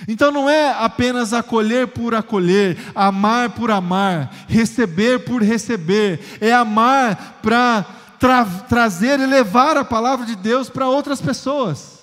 [0.08, 7.40] Então não é apenas acolher por acolher, amar por amar, receber por receber, é amar
[7.42, 7.86] para
[8.20, 11.97] tra trazer e levar a palavra de Deus para outras pessoas.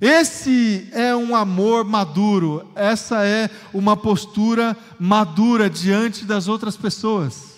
[0.00, 7.56] Esse é um amor maduro, essa é uma postura madura diante das outras pessoas.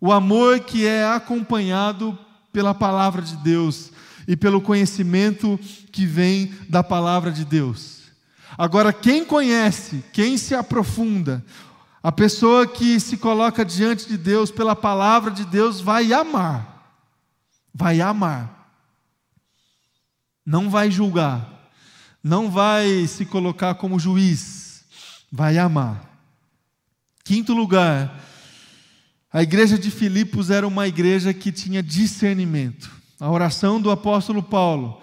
[0.00, 2.16] O amor que é acompanhado
[2.52, 3.90] pela palavra de Deus
[4.28, 5.58] e pelo conhecimento
[5.90, 8.02] que vem da palavra de Deus.
[8.56, 11.44] Agora, quem conhece, quem se aprofunda,
[12.02, 16.98] a pessoa que se coloca diante de Deus pela palavra de Deus vai amar,
[17.74, 18.61] vai amar
[20.44, 21.70] não vai julgar,
[22.22, 24.84] não vai se colocar como juiz,
[25.30, 26.10] vai amar.
[27.24, 28.20] Quinto lugar,
[29.32, 32.90] A igreja de Filipos era uma igreja que tinha discernimento.
[33.18, 35.00] A oração do apóstolo Paulo,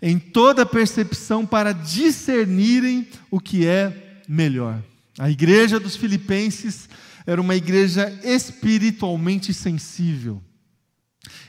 [0.00, 4.80] em toda percepção para discernirem o que é melhor.
[5.18, 6.88] A igreja dos Filipenses
[7.26, 10.40] era uma igreja espiritualmente sensível.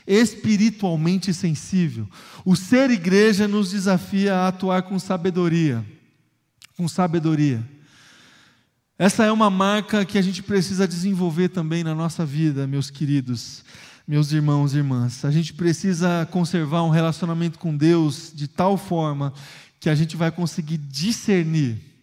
[0.06, 2.08] Espiritualmente sensível.
[2.44, 5.84] O ser igreja nos desafia a atuar com sabedoria.
[6.76, 7.64] Com sabedoria.
[8.98, 13.64] Essa é uma marca que a gente precisa desenvolver também na nossa vida, meus queridos,
[14.06, 15.24] meus irmãos e irmãs.
[15.24, 19.32] A gente precisa conservar um relacionamento com Deus de tal forma
[19.80, 21.94] que a gente vai conseguir discernir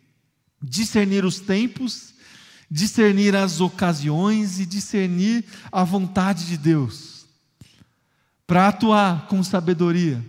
[0.61, 2.13] discernir os tempos,
[2.69, 7.20] discernir as ocasiões e discernir a vontade de Deus,
[8.51, 10.21] para atuar com sabedoria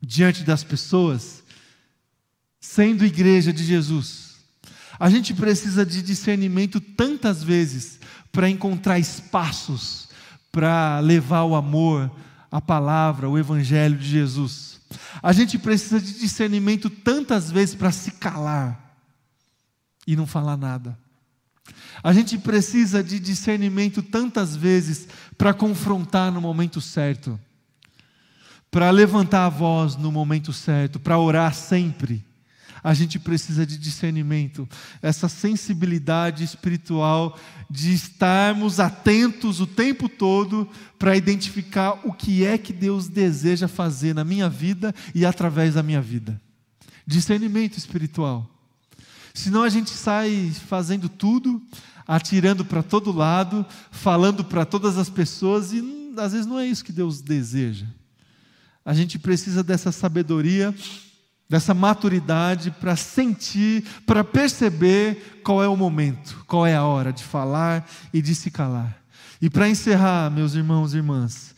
[0.00, 1.42] diante das pessoas,
[2.60, 4.36] sendo igreja de Jesus.
[4.96, 7.98] A gente precisa de discernimento tantas vezes
[8.30, 10.08] para encontrar espaços
[10.52, 12.12] para levar o amor,
[12.48, 14.80] a palavra, o evangelho de Jesus.
[15.20, 19.00] A gente precisa de discernimento tantas vezes para se calar
[20.06, 20.96] e não falar nada.
[22.02, 25.06] A gente precisa de discernimento tantas vezes
[25.38, 27.38] para confrontar no momento certo,
[28.70, 32.24] para levantar a voz no momento certo, para orar sempre
[32.82, 34.68] a gente precisa de discernimento,
[35.00, 37.38] essa sensibilidade espiritual
[37.70, 44.14] de estarmos atentos o tempo todo para identificar o que é que Deus deseja fazer
[44.14, 46.40] na minha vida e através da minha vida.
[47.06, 48.48] Discernimento espiritual.
[49.32, 51.62] Senão a gente sai fazendo tudo,
[52.14, 56.84] atirando para todo lado, falando para todas as pessoas e às vezes não é isso
[56.84, 57.86] que Deus deseja.
[58.84, 60.74] A gente precisa dessa sabedoria
[61.48, 67.22] dessa maturidade para sentir, para perceber qual é o momento, qual é a hora de
[67.22, 68.96] falar e de se calar.
[69.38, 71.54] E para encerrar, meus irmãos e irmãs,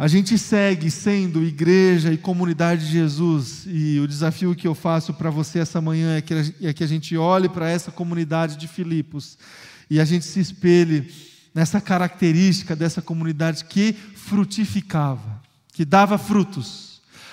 [0.00, 5.12] a gente segue sendo igreja e comunidade de Jesus, e o desafio que eu faço
[5.12, 8.66] para você essa manhã é que, é que a gente olhe para essa comunidade de
[8.66, 9.36] Filipos
[9.90, 11.12] e a gente se espelhe
[11.54, 15.42] nessa característica dessa comunidade que frutificava,
[15.74, 16.90] que dava frutos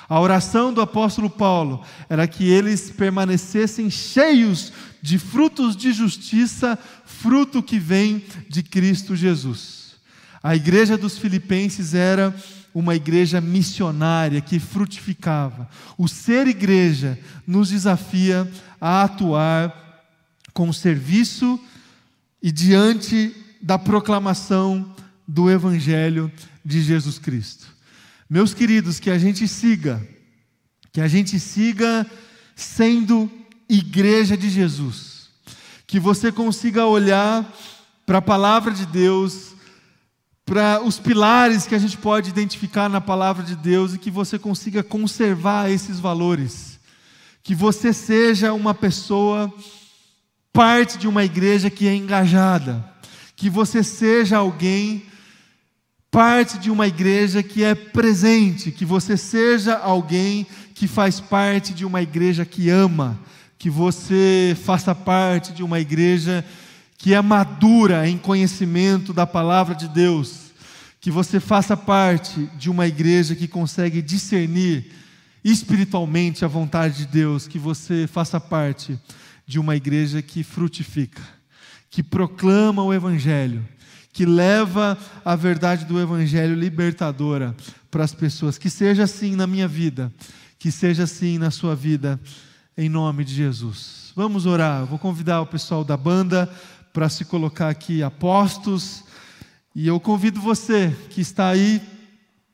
[0.10, 7.62] a oração do apóstolo Paulo era que eles permanecessem cheios de frutos de justiça, fruto
[7.62, 9.96] que vem de Cristo Jesus.
[10.42, 12.34] A igreja dos Filipenses era
[12.80, 15.68] uma igreja missionária que frutificava.
[15.98, 17.18] O ser igreja
[17.48, 18.48] nos desafia
[18.80, 19.74] a atuar
[20.54, 21.60] com serviço
[22.40, 24.96] e diante da proclamação
[25.28, 26.32] do Evangelho
[26.64, 27.66] de Jesus Cristo.
[28.30, 30.08] Meus queridos, que a gente siga,
[30.94, 32.06] que a gente siga
[32.56, 33.28] sendo
[33.68, 35.30] igreja de Jesus,
[35.88, 37.52] que você consiga olhar
[38.06, 39.56] para a palavra de Deus,
[40.48, 44.40] para os pilares que a gente pode identificar na palavra de Deus e que você
[44.40, 46.80] consiga conservar esses valores,
[47.44, 49.54] que você seja uma pessoa
[50.54, 52.82] parte de uma igreja que é engajada,
[53.36, 55.04] que você seja alguém
[56.10, 61.86] parte de uma igreja que é presente, que você seja alguém que faz parte de
[61.86, 63.20] uma igreja que ama,
[63.60, 66.67] que você faça parte de uma igreja que
[67.06, 70.52] é madura em conhecimento da palavra de Deus,
[71.00, 74.92] que você faça parte de uma igreja que consegue discernir
[75.44, 79.00] espiritualmente a vontade de Deus, que você faça parte
[79.46, 81.22] de uma igreja que frutifica,
[81.90, 83.64] que proclama o Evangelho
[84.18, 87.56] que leva a verdade do Evangelho libertadora
[87.92, 88.58] para as pessoas.
[88.58, 90.12] Que seja assim na minha vida,
[90.58, 92.20] que seja assim na sua vida,
[92.76, 94.12] em nome de Jesus.
[94.16, 94.88] Vamos orar.
[94.88, 96.52] Vou convidar o pessoal da banda
[96.98, 99.04] para se colocar aqui apostos.
[99.76, 101.80] E eu convido você que está aí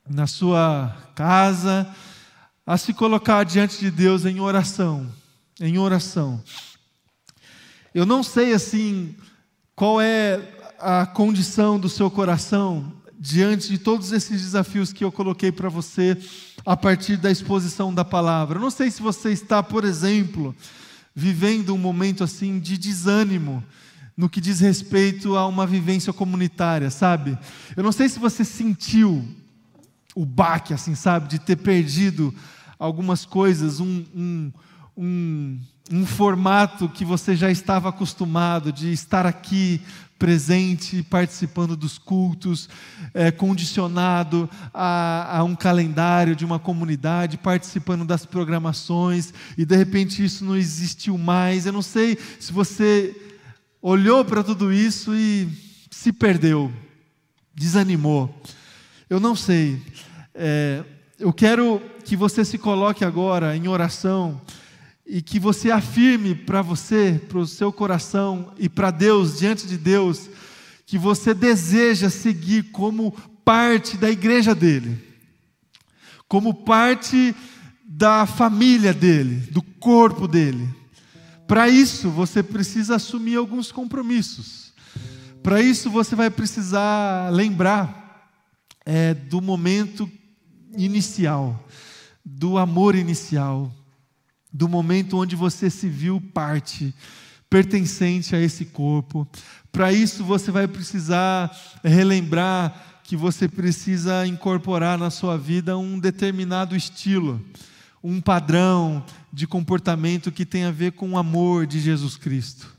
[0.06, 1.90] na sua casa
[2.66, 5.10] a se colocar diante de Deus em oração,
[5.58, 6.44] em oração.
[7.94, 9.16] Eu não sei assim
[9.74, 10.38] qual é
[10.78, 16.18] a condição do seu coração diante de todos esses desafios que eu coloquei para você
[16.66, 18.58] a partir da exposição da palavra.
[18.58, 20.54] Eu não sei se você está, por exemplo,
[21.14, 23.64] vivendo um momento assim de desânimo
[24.16, 27.36] no que diz respeito a uma vivência comunitária, sabe?
[27.76, 29.26] Eu não sei se você sentiu
[30.14, 32.32] o baque, assim, sabe, de ter perdido
[32.78, 34.52] algumas coisas, um, um,
[34.96, 35.60] um,
[35.90, 39.80] um formato que você já estava acostumado de estar aqui
[40.16, 42.68] presente, participando dos cultos,
[43.12, 50.24] é, condicionado a, a um calendário de uma comunidade, participando das programações, e de repente
[50.24, 51.66] isso não existiu mais.
[51.66, 53.33] Eu não sei se você
[53.86, 55.46] olhou para tudo isso e
[55.90, 56.72] se perdeu,
[57.54, 58.34] desanimou.
[59.10, 59.78] Eu não sei.
[60.34, 60.82] É,
[61.18, 64.40] eu quero que você se coloque agora em oração
[65.06, 69.76] e que você afirme para você, para o seu coração e para Deus, diante de
[69.76, 70.30] Deus,
[70.86, 73.12] que você deseja seguir como
[73.44, 74.98] parte da igreja dele,
[76.26, 77.36] como parte
[77.84, 80.83] da família dele, do corpo dele.
[81.46, 84.72] Para isso, você precisa assumir alguns compromissos.
[85.42, 88.30] Para isso, você vai precisar lembrar
[88.84, 90.10] é, do momento
[90.76, 91.68] inicial,
[92.24, 93.70] do amor inicial,
[94.50, 96.94] do momento onde você se viu parte,
[97.50, 99.28] pertencente a esse corpo.
[99.70, 106.74] Para isso, você vai precisar relembrar que você precisa incorporar na sua vida um determinado
[106.74, 107.44] estilo
[108.04, 109.02] um padrão
[109.34, 112.72] de comportamento que tem a ver com o amor de Jesus Cristo.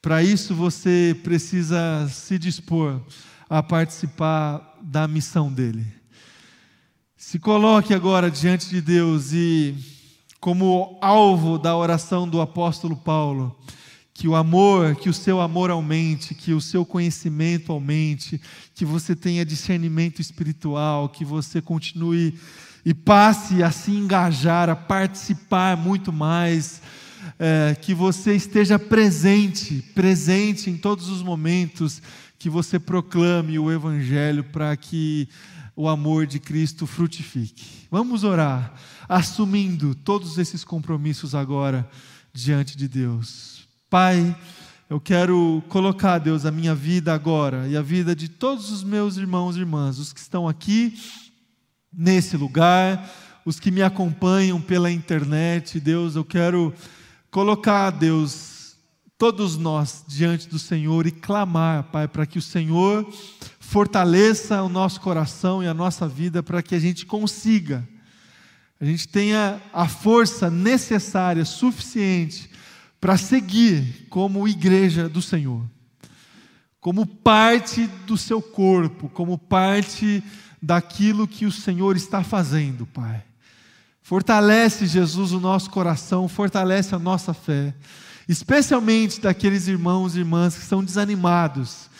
[0.00, 3.00] Para isso você precisa se dispor
[3.50, 5.84] a participar da missão dele.
[7.16, 9.74] Se coloque agora diante de Deus e,
[10.38, 13.58] como alvo da oração do apóstolo Paulo,
[14.14, 18.40] que o amor, que o seu amor aumente, que o seu conhecimento aumente,
[18.72, 22.38] que você tenha discernimento espiritual, que você continue
[22.88, 26.80] e passe a se engajar, a participar muito mais,
[27.38, 32.00] é, que você esteja presente, presente em todos os momentos,
[32.38, 35.28] que você proclame o Evangelho para que
[35.76, 37.86] o amor de Cristo frutifique.
[37.90, 38.72] Vamos orar,
[39.06, 41.86] assumindo todos esses compromissos agora
[42.32, 43.68] diante de Deus.
[43.90, 44.34] Pai,
[44.88, 49.18] eu quero colocar, Deus, a minha vida agora e a vida de todos os meus
[49.18, 50.94] irmãos e irmãs, os que estão aqui
[51.98, 53.12] nesse lugar,
[53.44, 56.72] os que me acompanham pela internet, Deus, eu quero
[57.28, 58.76] colocar, Deus,
[59.18, 63.12] todos nós diante do Senhor e clamar, Pai, para que o Senhor
[63.58, 67.86] fortaleça o nosso coração e a nossa vida para que a gente consiga,
[68.80, 72.48] a gente tenha a força necessária, suficiente,
[73.00, 75.68] para seguir como igreja do Senhor,
[76.80, 80.22] como parte do seu corpo, como parte
[80.60, 83.22] daquilo que o Senhor está fazendo, Pai.
[84.02, 87.74] Fortalece, Jesus, o nosso coração, fortalece a nossa fé,
[88.28, 91.90] especialmente daqueles irmãos e irmãs que estão desanimados,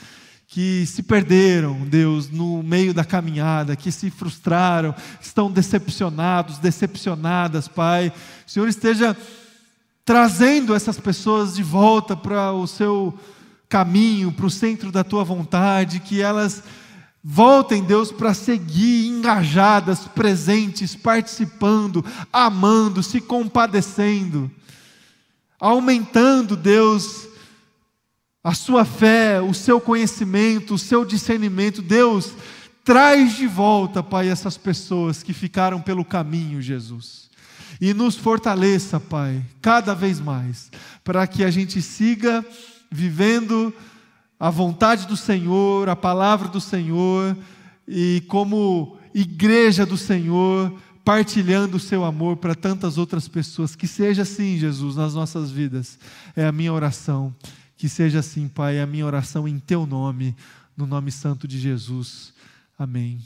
[0.47, 8.11] que se perderam, Deus, no meio da caminhada, que se frustraram, estão decepcionados, decepcionadas, Pai.
[8.47, 9.15] O Senhor esteja
[10.03, 13.19] trazendo essas pessoas de volta para o seu
[13.69, 16.63] caminho, para o centro da tua vontade, que elas
[17.23, 24.51] Voltem, Deus, para seguir engajadas, presentes, participando, amando, se compadecendo,
[25.59, 27.29] aumentando, Deus,
[28.43, 31.83] a sua fé, o seu conhecimento, o seu discernimento.
[31.83, 32.33] Deus,
[32.85, 37.29] traz de volta, Pai, essas pessoas que ficaram pelo caminho, Jesus.
[37.81, 40.71] E nos fortaleça, Pai, cada vez mais,
[41.05, 42.45] para que a gente siga
[42.91, 43.75] vivendo
[44.39, 47.37] a vontade do Senhor, a palavra do Senhor,
[47.87, 50.73] e como igreja do Senhor,
[51.05, 53.75] partilhando o seu amor para tantas outras pessoas.
[53.75, 55.99] Que seja assim, Jesus, nas nossas vidas.
[56.37, 57.35] É a minha oração.
[57.77, 60.37] Que seja assim, Pai, é a minha oração em teu nome,
[60.77, 62.33] no nome santo de Jesus.
[62.79, 63.21] Amém.